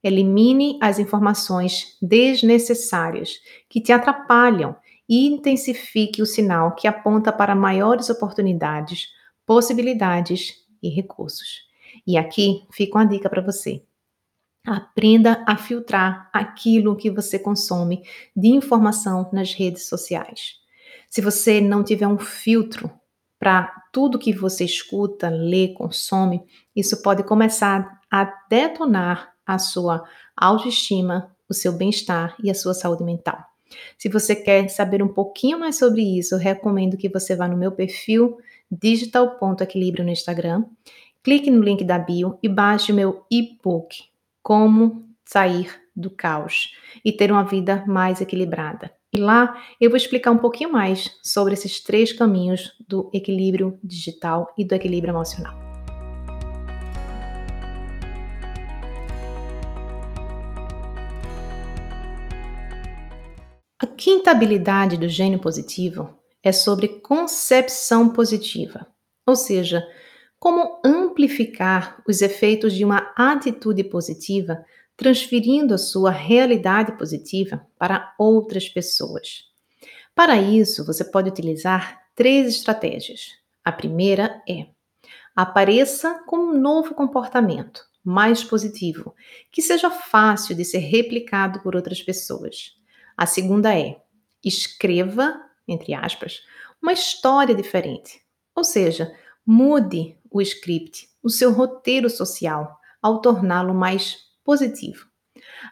Elimine 0.03 0.79
as 0.81 0.99
informações 0.99 1.99
desnecessárias 2.01 3.35
que 3.69 3.83
te 3.83 3.93
atrapalham 3.93 4.75
e 5.07 5.27
intensifique 5.27 6.23
o 6.23 6.27
sinal 6.27 6.75
que 6.75 6.89
aponta 6.89 7.31
para 7.31 7.55
maiores 7.55 8.09
oportunidades, 8.09 9.09
possibilidades 9.45 10.55
e 10.83 10.89
recursos. 10.89 11.69
E 12.07 12.17
aqui 12.17 12.67
fica 12.73 12.97
uma 12.97 13.05
dica 13.05 13.29
para 13.29 13.43
você. 13.43 13.85
Aprenda 14.67 15.45
a 15.47 15.55
filtrar 15.55 16.31
aquilo 16.33 16.97
que 16.97 17.11
você 17.11 17.39
consome 17.39 18.03
de 18.35 18.49
informação 18.49 19.29
nas 19.35 19.53
redes 19.53 19.87
sociais. 19.87 20.55
Se 21.11 21.21
você 21.21 21.61
não 21.61 21.85
tiver 21.85 22.07
um 22.07 22.19
filtro 22.19 22.91
para 23.39 23.80
tudo 23.93 24.19
que 24.19 24.33
você 24.33 24.65
escuta, 24.65 25.29
lê, 25.29 25.69
consome, 25.69 26.43
isso 26.75 27.03
pode 27.03 27.23
começar 27.25 28.01
a 28.11 28.25
detonar 28.49 29.33
a 29.47 29.59
sua 29.59 30.05
autoestima, 30.37 31.35
o 31.49 31.55
seu 31.55 31.73
bem-estar 31.73 32.37
e 32.43 32.51
a 32.51 32.55
sua 32.55 32.75
saúde 32.75 33.05
mental. 33.05 33.45
Se 33.99 34.09
você 34.09 34.35
quer 34.35 34.69
saber 34.69 35.03
um 35.03 35.09
pouquinho 35.09 35.59
mais 35.59 35.79
sobre 35.79 36.03
isso, 36.03 36.37
recomendo 36.37 36.97
que 36.97 37.09
você 37.09 37.37
vá 37.37 37.47
no 37.47 37.57
meu 37.57 37.73
perfil 37.73 38.39
digital.equilíbrio 38.71 40.05
no 40.05 40.11
Instagram, 40.11 40.65
clique 41.23 41.51
no 41.51 41.63
link 41.63 41.85
da 41.85 41.99
bio 41.99 42.39
e 42.43 42.49
baixe 42.49 42.93
o 42.93 42.95
meu 42.95 43.25
e-book 43.31 44.05
Como 44.43 45.09
Sair 45.25 45.71
do 45.95 46.11
Caos 46.11 46.73
e 47.05 47.13
Ter 47.13 47.31
uma 47.31 47.45
Vida 47.45 47.85
Mais 47.87 48.21
Equilibrada. 48.21 49.00
E 49.13 49.19
lá 49.19 49.61
eu 49.81 49.91
vou 49.91 49.97
explicar 49.97 50.31
um 50.31 50.39
pouquinho 50.39 50.71
mais 50.71 51.19
sobre 51.21 51.55
esses 51.55 51.81
três 51.81 52.13
caminhos 52.13 52.73
do 52.87 53.11
equilíbrio 53.13 53.77
digital 53.83 54.55
e 54.57 54.65
do 54.65 54.73
equilíbrio 54.73 55.11
emocional. 55.11 55.59
A 63.81 63.87
quinta 63.87 64.31
habilidade 64.31 64.97
do 64.97 65.09
gênio 65.09 65.41
positivo 65.41 66.17
é 66.41 66.53
sobre 66.53 66.87
concepção 66.87 68.11
positiva, 68.11 68.87
ou 69.27 69.35
seja, 69.35 69.85
como 70.39 70.81
amplificar 70.85 72.01
os 72.07 72.23
efeitos 72.23 72.73
de 72.75 72.85
uma 72.85 73.13
atitude 73.17 73.83
positiva, 73.83 74.65
transferindo 75.01 75.73
a 75.73 75.79
sua 75.79 76.11
realidade 76.11 76.93
positiva 76.99 77.67
para 77.79 78.15
outras 78.19 78.69
pessoas. 78.69 79.47
Para 80.15 80.37
isso, 80.37 80.85
você 80.85 81.03
pode 81.03 81.31
utilizar 81.31 82.03
três 82.15 82.47
estratégias. 82.47 83.31
A 83.65 83.73
primeira 83.73 84.43
é: 84.47 84.67
apareça 85.35 86.23
com 86.27 86.37
um 86.37 86.53
novo 86.53 86.95
comportamento 86.95 87.83
mais 88.05 88.45
positivo, 88.45 89.15
que 89.51 89.63
seja 89.63 89.91
fácil 89.91 90.55
de 90.55 90.67
ser 90.67 90.81
replicado 90.81 91.63
por 91.63 91.75
outras 91.75 92.03
pessoas. 92.03 92.77
A 93.17 93.25
segunda 93.25 93.75
é: 93.75 94.03
escreva, 94.45 95.41
entre 95.67 95.95
aspas, 95.95 96.43
uma 96.83 96.93
história 96.93 97.55
diferente. 97.55 98.21
Ou 98.55 98.65
seja, 98.65 99.17
mude 99.47 100.15
o 100.31 100.43
script, 100.43 101.09
o 101.23 101.31
seu 101.31 101.53
roteiro 101.53 102.11
social, 102.11 102.79
ao 103.01 103.23
torná-lo 103.23 103.73
mais 103.73 104.30
positivo. 104.45 105.07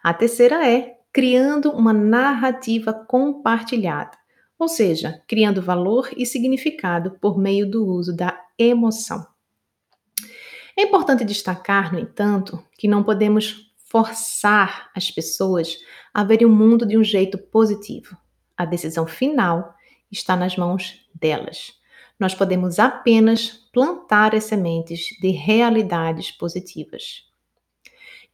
A 0.03 0.13
terceira 0.13 0.67
é 0.67 0.97
criando 1.11 1.71
uma 1.71 1.93
narrativa 1.93 2.93
compartilhada, 2.93 4.17
ou 4.57 4.67
seja, 4.67 5.21
criando 5.27 5.61
valor 5.61 6.09
e 6.15 6.25
significado 6.25 7.11
por 7.19 7.37
meio 7.37 7.69
do 7.69 7.85
uso 7.85 8.15
da 8.15 8.39
emoção. 8.57 9.25
É 10.77 10.83
importante 10.83 11.25
destacar, 11.25 11.91
no 11.91 11.99
entanto, 11.99 12.63
que 12.77 12.87
não 12.87 13.03
podemos 13.03 13.69
forçar 13.85 14.89
as 14.95 15.09
pessoas 15.09 15.77
a 16.13 16.23
verem 16.23 16.47
o 16.47 16.49
mundo 16.49 16.85
de 16.85 16.97
um 16.97 17.03
jeito 17.03 17.37
positivo. 17.37 18.15
A 18.55 18.65
decisão 18.65 19.05
final 19.05 19.73
está 20.11 20.35
nas 20.35 20.55
mãos 20.55 21.05
delas. 21.13 21.73
Nós 22.19 22.35
podemos 22.35 22.79
apenas 22.79 23.49
plantar 23.73 24.35
as 24.35 24.43
sementes 24.45 25.07
de 25.21 25.29
realidades 25.29 26.31
positivas. 26.31 27.28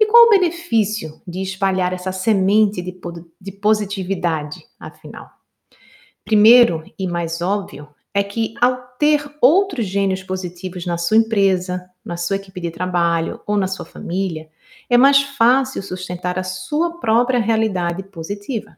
E 0.06 0.08
qual 0.08 0.28
o 0.28 0.30
benefício 0.30 1.20
de 1.28 1.42
espalhar 1.42 1.92
essa 1.92 2.12
semente 2.12 2.80
de, 2.80 2.96
de 3.42 3.52
positividade, 3.52 4.64
afinal? 4.80 5.28
Primeiro 6.24 6.84
e 6.98 7.08
mais 7.08 7.42
óbvio 7.42 7.88
é 8.14 8.24
que, 8.24 8.54
ao 8.62 8.78
ter 9.00 9.28
outros 9.42 9.88
gênios 9.88 10.22
positivos 10.22 10.86
na 10.86 10.96
sua 10.96 11.18
empresa, 11.18 11.90
na 12.06 12.18
sua 12.18 12.36
equipe 12.36 12.62
de 12.62 12.70
trabalho 12.70 13.42
ou 13.48 13.58
na 13.58 13.66
sua 13.66 13.84
família, 13.84 14.48
é 14.88 14.96
mais 14.96 15.24
fácil 15.24 15.82
sustentar 15.82 16.38
a 16.38 16.44
sua 16.44 17.00
própria 17.00 17.40
realidade 17.40 18.04
positiva. 18.04 18.78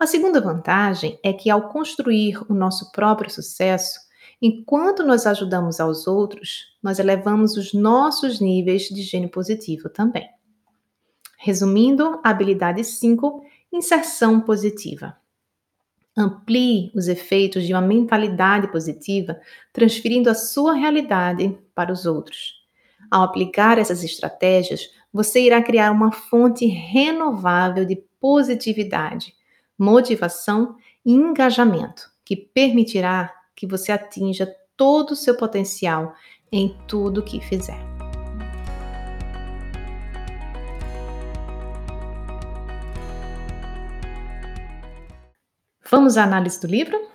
A 0.00 0.06
segunda 0.06 0.40
vantagem 0.40 1.16
é 1.22 1.32
que, 1.32 1.48
ao 1.48 1.68
construir 1.68 2.42
o 2.50 2.54
nosso 2.54 2.90
próprio 2.90 3.30
sucesso, 3.30 4.00
enquanto 4.40 5.02
nós 5.02 5.26
ajudamos 5.26 5.80
aos 5.80 6.06
outros, 6.06 6.76
nós 6.82 6.98
elevamos 6.98 7.56
os 7.56 7.72
nossos 7.72 8.40
níveis 8.40 8.82
de 8.82 9.02
gênio 9.02 9.28
positivo 9.28 9.88
também. 9.88 10.28
Resumindo, 11.38 12.20
habilidade 12.24 12.82
5, 12.84 13.42
inserção 13.72 14.40
positiva. 14.40 15.16
Amplie 16.16 16.90
os 16.96 17.06
efeitos 17.06 17.64
de 17.64 17.72
uma 17.72 17.80
mentalidade 17.80 18.66
positiva, 18.72 19.40
transferindo 19.72 20.28
a 20.28 20.34
sua 20.34 20.74
realidade 20.74 21.56
para 21.74 21.92
os 21.92 22.06
outros. 22.06 22.54
Ao 23.10 23.22
aplicar 23.22 23.78
essas 23.78 24.02
estratégias, 24.02 24.90
você 25.12 25.42
irá 25.42 25.62
criar 25.62 25.92
uma 25.92 26.10
fonte 26.10 26.66
renovável 26.66 27.84
de 27.84 27.96
positividade, 28.20 29.32
motivação 29.78 30.76
e 31.04 31.12
engajamento, 31.12 32.10
que 32.24 32.36
permitirá 32.36 33.32
que 33.58 33.66
você 33.66 33.90
atinja 33.90 34.46
todo 34.76 35.10
o 35.10 35.16
seu 35.16 35.36
potencial 35.36 36.14
em 36.52 36.78
tudo 36.86 37.24
que 37.24 37.40
fizer. 37.40 37.80
Vamos 45.90 46.16
à 46.16 46.22
análise 46.22 46.60
do 46.60 46.68
livro? 46.68 47.10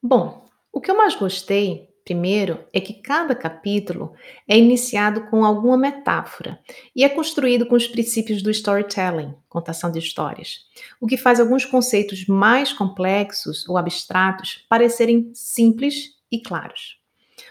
Bom, 0.00 0.48
o 0.72 0.80
que 0.80 0.92
eu 0.92 0.96
mais 0.96 1.16
gostei, 1.16 1.92
primeiro, 2.06 2.64
é 2.72 2.80
que 2.80 2.94
cada 2.94 3.34
capítulo 3.34 4.14
é 4.46 4.56
iniciado 4.56 5.22
com 5.28 5.44
alguma 5.44 5.76
metáfora 5.76 6.60
e 6.94 7.02
é 7.02 7.08
construído 7.08 7.66
com 7.66 7.74
os 7.74 7.88
princípios 7.88 8.42
do 8.42 8.50
storytelling, 8.50 9.34
contação 9.48 9.90
de 9.90 9.98
histórias, 9.98 10.60
o 11.00 11.06
que 11.08 11.16
faz 11.16 11.40
alguns 11.40 11.64
conceitos 11.64 12.24
mais 12.26 12.72
complexos 12.72 13.68
ou 13.68 13.76
abstratos 13.76 14.64
parecerem 14.68 15.32
simples 15.34 16.12
e 16.30 16.40
claros. 16.40 16.96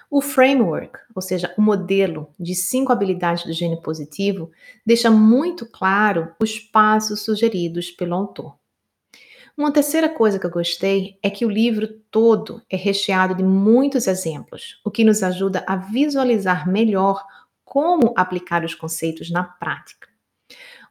O 0.09 0.21
framework, 0.21 0.99
ou 1.13 1.21
seja, 1.21 1.53
o 1.57 1.61
modelo 1.61 2.33
de 2.39 2.55
cinco 2.55 2.93
habilidades 2.93 3.43
do 3.43 3.51
gênio 3.51 3.81
positivo, 3.81 4.49
deixa 4.85 5.11
muito 5.11 5.65
claro 5.65 6.33
os 6.39 6.57
passos 6.57 7.25
sugeridos 7.25 7.91
pelo 7.91 8.15
autor. 8.15 8.55
Uma 9.57 9.71
terceira 9.71 10.09
coisa 10.09 10.37
que 10.37 10.45
eu 10.45 10.51
gostei 10.51 11.17
é 11.23 11.29
que 11.29 11.45
o 11.45 11.49
livro 11.49 11.87
todo 12.11 12.61
é 12.69 12.75
recheado 12.75 13.33
de 13.33 13.43
muitos 13.43 14.05
exemplos, 14.05 14.81
o 14.83 14.91
que 14.91 15.05
nos 15.05 15.23
ajuda 15.23 15.63
a 15.65 15.77
visualizar 15.77 16.67
melhor 16.67 17.23
como 17.63 18.13
aplicar 18.17 18.65
os 18.65 18.75
conceitos 18.75 19.31
na 19.31 19.45
prática. 19.45 20.09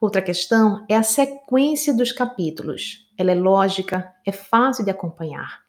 Outra 0.00 0.22
questão 0.22 0.84
é 0.88 0.96
a 0.96 1.02
sequência 1.02 1.94
dos 1.94 2.10
capítulos. 2.10 3.06
Ela 3.18 3.32
é 3.32 3.34
lógica, 3.34 4.14
é 4.26 4.32
fácil 4.32 4.82
de 4.82 4.90
acompanhar. 4.90 5.63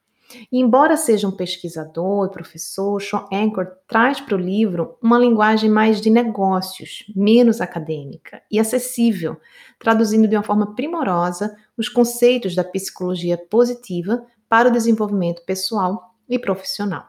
E 0.51 0.59
embora 0.59 0.97
seja 0.97 1.27
um 1.27 1.31
pesquisador 1.31 2.27
e 2.27 2.31
professor, 2.31 3.01
Sean 3.01 3.25
Anchor 3.31 3.67
traz 3.87 4.19
para 4.19 4.35
o 4.35 4.39
livro 4.39 4.97
uma 5.01 5.17
linguagem 5.17 5.69
mais 5.69 6.01
de 6.01 6.09
negócios, 6.09 7.03
menos 7.15 7.61
acadêmica 7.61 8.41
e 8.51 8.59
acessível, 8.59 9.37
traduzindo 9.79 10.27
de 10.27 10.35
uma 10.35 10.43
forma 10.43 10.75
primorosa 10.75 11.55
os 11.77 11.89
conceitos 11.89 12.55
da 12.55 12.63
psicologia 12.63 13.37
positiva 13.37 14.25
para 14.47 14.69
o 14.69 14.71
desenvolvimento 14.71 15.43
pessoal 15.45 16.15
e 16.29 16.39
profissional. 16.39 17.07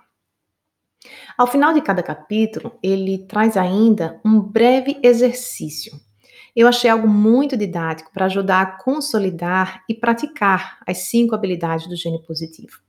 Ao 1.36 1.46
final 1.46 1.72
de 1.72 1.80
cada 1.80 2.02
capítulo, 2.02 2.78
ele 2.82 3.18
traz 3.26 3.56
ainda 3.56 4.20
um 4.24 4.40
breve 4.40 4.98
exercício. 5.02 5.92
Eu 6.54 6.66
achei 6.66 6.88
algo 6.88 7.06
muito 7.06 7.56
didático 7.56 8.10
para 8.12 8.24
ajudar 8.24 8.62
a 8.62 8.82
consolidar 8.82 9.84
e 9.88 9.94
praticar 9.94 10.78
as 10.86 10.98
cinco 11.10 11.34
habilidades 11.34 11.86
do 11.86 11.94
gênio 11.94 12.22
positivo. 12.22 12.85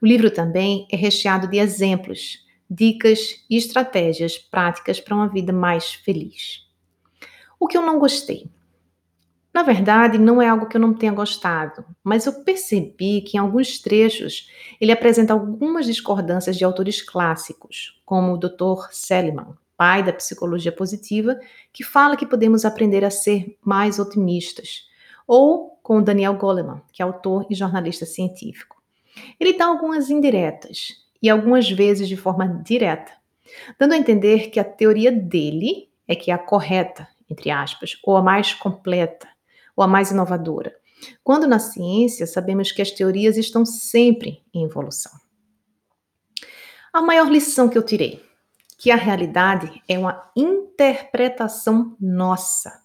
O 0.00 0.06
livro 0.06 0.30
também 0.30 0.88
é 0.90 0.96
recheado 0.96 1.46
de 1.46 1.58
exemplos, 1.58 2.46
dicas 2.70 3.44
e 3.50 3.56
estratégias 3.56 4.38
práticas 4.38 4.98
para 4.98 5.14
uma 5.14 5.28
vida 5.28 5.52
mais 5.52 5.92
feliz. 5.92 6.66
O 7.58 7.66
que 7.66 7.76
eu 7.76 7.82
não 7.82 7.98
gostei? 7.98 8.48
Na 9.52 9.62
verdade, 9.62 10.16
não 10.16 10.40
é 10.40 10.48
algo 10.48 10.66
que 10.66 10.76
eu 10.76 10.80
não 10.80 10.94
tenha 10.94 11.12
gostado, 11.12 11.84
mas 12.02 12.24
eu 12.24 12.44
percebi 12.44 13.20
que 13.20 13.36
em 13.36 13.40
alguns 13.40 13.78
trechos 13.80 14.48
ele 14.80 14.92
apresenta 14.92 15.34
algumas 15.34 15.84
discordâncias 15.84 16.56
de 16.56 16.64
autores 16.64 17.02
clássicos, 17.02 18.00
como 18.06 18.32
o 18.32 18.38
Dr. 18.38 18.88
Seligman, 18.92 19.54
pai 19.76 20.02
da 20.02 20.12
psicologia 20.12 20.72
positiva, 20.72 21.38
que 21.72 21.84
fala 21.84 22.16
que 22.16 22.24
podemos 22.24 22.64
aprender 22.64 23.04
a 23.04 23.10
ser 23.10 23.58
mais 23.62 23.98
otimistas, 23.98 24.88
ou 25.26 25.78
com 25.82 26.02
Daniel 26.02 26.36
Goleman, 26.36 26.80
que 26.92 27.02
é 27.02 27.04
autor 27.04 27.46
e 27.50 27.54
jornalista 27.54 28.06
científico. 28.06 28.79
Ele 29.38 29.54
dá 29.54 29.66
algumas 29.66 30.10
indiretas 30.10 30.88
e 31.22 31.28
algumas 31.28 31.70
vezes 31.70 32.08
de 32.08 32.16
forma 32.16 32.62
direta, 32.64 33.12
dando 33.78 33.94
a 33.94 33.96
entender 33.96 34.50
que 34.50 34.60
a 34.60 34.64
teoria 34.64 35.12
dele 35.12 35.90
é 36.06 36.14
que 36.14 36.30
é 36.30 36.34
a 36.34 36.38
correta, 36.38 37.08
entre 37.28 37.50
aspas, 37.50 37.98
ou 38.02 38.16
a 38.16 38.22
mais 38.22 38.52
completa, 38.54 39.28
ou 39.76 39.84
a 39.84 39.88
mais 39.88 40.10
inovadora. 40.10 40.74
Quando 41.22 41.46
na 41.46 41.58
ciência 41.58 42.26
sabemos 42.26 42.72
que 42.72 42.82
as 42.82 42.90
teorias 42.90 43.36
estão 43.36 43.64
sempre 43.64 44.42
em 44.52 44.64
evolução. 44.64 45.12
A 46.92 47.00
maior 47.00 47.30
lição 47.30 47.68
que 47.68 47.78
eu 47.78 47.84
tirei, 47.84 48.22
que 48.76 48.90
a 48.90 48.96
realidade 48.96 49.82
é 49.88 49.98
uma 49.98 50.30
interpretação 50.36 51.96
nossa. 52.00 52.82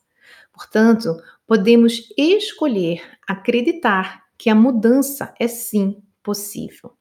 Portanto, 0.54 1.18
podemos 1.48 2.14
escolher 2.18 3.02
acreditar 3.28 4.24
que 4.38 4.50
a 4.50 4.56
mudança 4.56 5.34
é 5.40 5.48
sim 5.48 6.04
possível. 6.26 6.98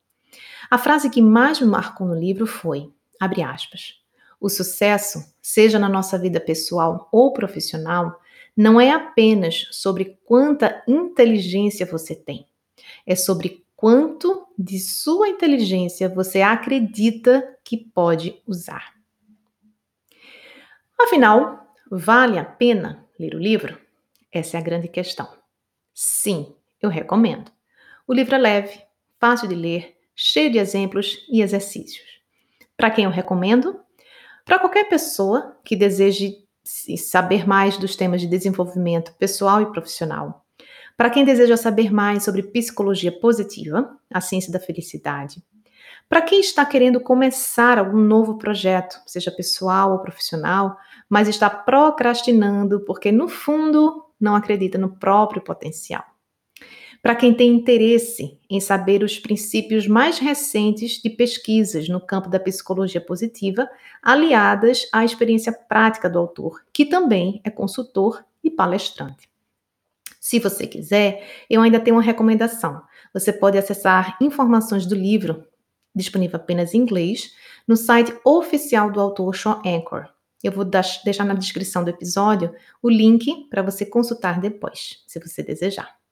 A 0.70 0.76
frase 0.76 1.08
que 1.08 1.22
mais 1.22 1.58
me 1.60 1.66
marcou 1.66 2.06
no 2.06 2.14
livro 2.14 2.46
foi, 2.46 2.92
abre 3.18 3.42
aspas, 3.42 4.00
o 4.38 4.50
sucesso, 4.50 5.34
seja 5.40 5.78
na 5.78 5.88
nossa 5.88 6.18
vida 6.18 6.38
pessoal 6.38 7.08
ou 7.10 7.32
profissional, 7.32 8.20
não 8.54 8.78
é 8.78 8.90
apenas 8.90 9.66
sobre 9.70 10.18
quanta 10.26 10.84
inteligência 10.86 11.86
você 11.86 12.14
tem, 12.14 12.46
é 13.06 13.16
sobre 13.16 13.64
quanto 13.74 14.46
de 14.58 14.78
sua 14.78 15.28
inteligência 15.28 16.08
você 16.08 16.42
acredita 16.42 17.56
que 17.64 17.76
pode 17.76 18.42
usar. 18.46 18.92
Afinal, 21.00 21.74
vale 21.90 22.38
a 22.38 22.44
pena 22.44 23.04
ler 23.18 23.34
o 23.34 23.38
livro? 23.38 23.78
Essa 24.30 24.56
é 24.56 24.60
a 24.60 24.62
grande 24.62 24.88
questão. 24.88 25.28
Sim, 25.92 26.54
eu 26.80 26.90
recomendo. 26.90 27.50
O 28.06 28.12
livro 28.12 28.34
é 28.34 28.38
leve, 28.38 28.82
fácil 29.18 29.48
de 29.48 29.54
ler, 29.54 29.96
cheio 30.14 30.50
de 30.50 30.58
exemplos 30.58 31.26
e 31.30 31.42
exercícios. 31.42 32.04
Para 32.76 32.90
quem 32.90 33.04
eu 33.04 33.10
recomendo? 33.10 33.80
Para 34.44 34.58
qualquer 34.58 34.88
pessoa 34.88 35.56
que 35.64 35.76
deseje 35.76 36.44
saber 36.96 37.46
mais 37.46 37.76
dos 37.76 37.94
temas 37.94 38.20
de 38.20 38.26
desenvolvimento 38.26 39.14
pessoal 39.14 39.60
e 39.62 39.72
profissional. 39.72 40.44
Para 40.96 41.10
quem 41.10 41.24
deseja 41.24 41.56
saber 41.56 41.92
mais 41.92 42.24
sobre 42.24 42.42
psicologia 42.42 43.12
positiva, 43.12 43.98
a 44.12 44.20
ciência 44.20 44.52
da 44.52 44.60
felicidade. 44.60 45.42
Para 46.08 46.22
quem 46.22 46.40
está 46.40 46.64
querendo 46.64 47.00
começar 47.00 47.78
algum 47.78 47.98
novo 47.98 48.38
projeto, 48.38 49.00
seja 49.06 49.30
pessoal 49.30 49.92
ou 49.92 49.98
profissional, 49.98 50.76
mas 51.08 51.28
está 51.28 51.50
procrastinando 51.50 52.80
porque, 52.84 53.10
no 53.10 53.28
fundo, 53.28 54.04
não 54.20 54.36
acredita 54.36 54.78
no 54.78 54.96
próprio 54.96 55.42
potencial. 55.42 56.04
Para 57.04 57.14
quem 57.14 57.34
tem 57.34 57.50
interesse 57.50 58.40
em 58.48 58.58
saber 58.60 59.02
os 59.02 59.18
princípios 59.18 59.86
mais 59.86 60.18
recentes 60.18 61.02
de 61.02 61.10
pesquisas 61.10 61.86
no 61.86 62.00
campo 62.00 62.30
da 62.30 62.40
psicologia 62.40 62.98
positiva, 62.98 63.68
aliadas 64.02 64.88
à 64.90 65.04
experiência 65.04 65.52
prática 65.52 66.08
do 66.08 66.18
autor, 66.18 66.62
que 66.72 66.86
também 66.86 67.42
é 67.44 67.50
consultor 67.50 68.24
e 68.42 68.50
palestrante. 68.50 69.28
Se 70.18 70.38
você 70.38 70.66
quiser, 70.66 71.44
eu 71.50 71.60
ainda 71.60 71.78
tenho 71.78 71.96
uma 71.96 72.02
recomendação. 72.02 72.80
Você 73.12 73.34
pode 73.34 73.58
acessar 73.58 74.16
informações 74.18 74.86
do 74.86 74.94
livro, 74.94 75.44
disponível 75.94 76.36
apenas 76.36 76.72
em 76.72 76.78
inglês, 76.78 77.34
no 77.68 77.76
site 77.76 78.18
oficial 78.24 78.90
do 78.90 78.98
autor 78.98 79.36
Sean 79.36 79.60
Anchor. 79.62 80.08
Eu 80.42 80.52
vou 80.52 80.64
deixar 80.64 81.26
na 81.26 81.34
descrição 81.34 81.84
do 81.84 81.90
episódio 81.90 82.54
o 82.82 82.88
link 82.88 83.46
para 83.50 83.60
você 83.60 83.84
consultar 83.84 84.40
depois, 84.40 85.04
se 85.06 85.20
você 85.20 85.42
desejar. 85.42 86.02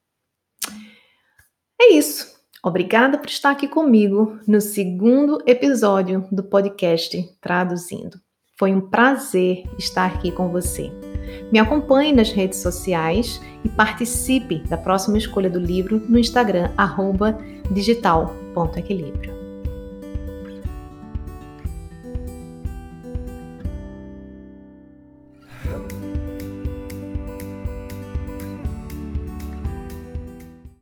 É 1.82 1.94
isso. 1.94 2.30
Obrigada 2.64 3.18
por 3.18 3.28
estar 3.28 3.50
aqui 3.50 3.66
comigo 3.66 4.38
no 4.46 4.60
segundo 4.60 5.42
episódio 5.44 6.24
do 6.30 6.44
podcast 6.44 7.20
Traduzindo. 7.40 8.20
Foi 8.56 8.72
um 8.72 8.80
prazer 8.80 9.64
estar 9.76 10.06
aqui 10.06 10.30
com 10.30 10.48
você. 10.48 10.92
Me 11.50 11.58
acompanhe 11.58 12.12
nas 12.12 12.30
redes 12.30 12.60
sociais 12.60 13.40
e 13.64 13.68
participe 13.68 14.60
da 14.68 14.76
próxima 14.76 15.18
escolha 15.18 15.50
do 15.50 15.58
livro 15.58 16.00
no 16.08 16.20
Instagram, 16.20 16.70
digital.equilíbrio. 17.72 19.41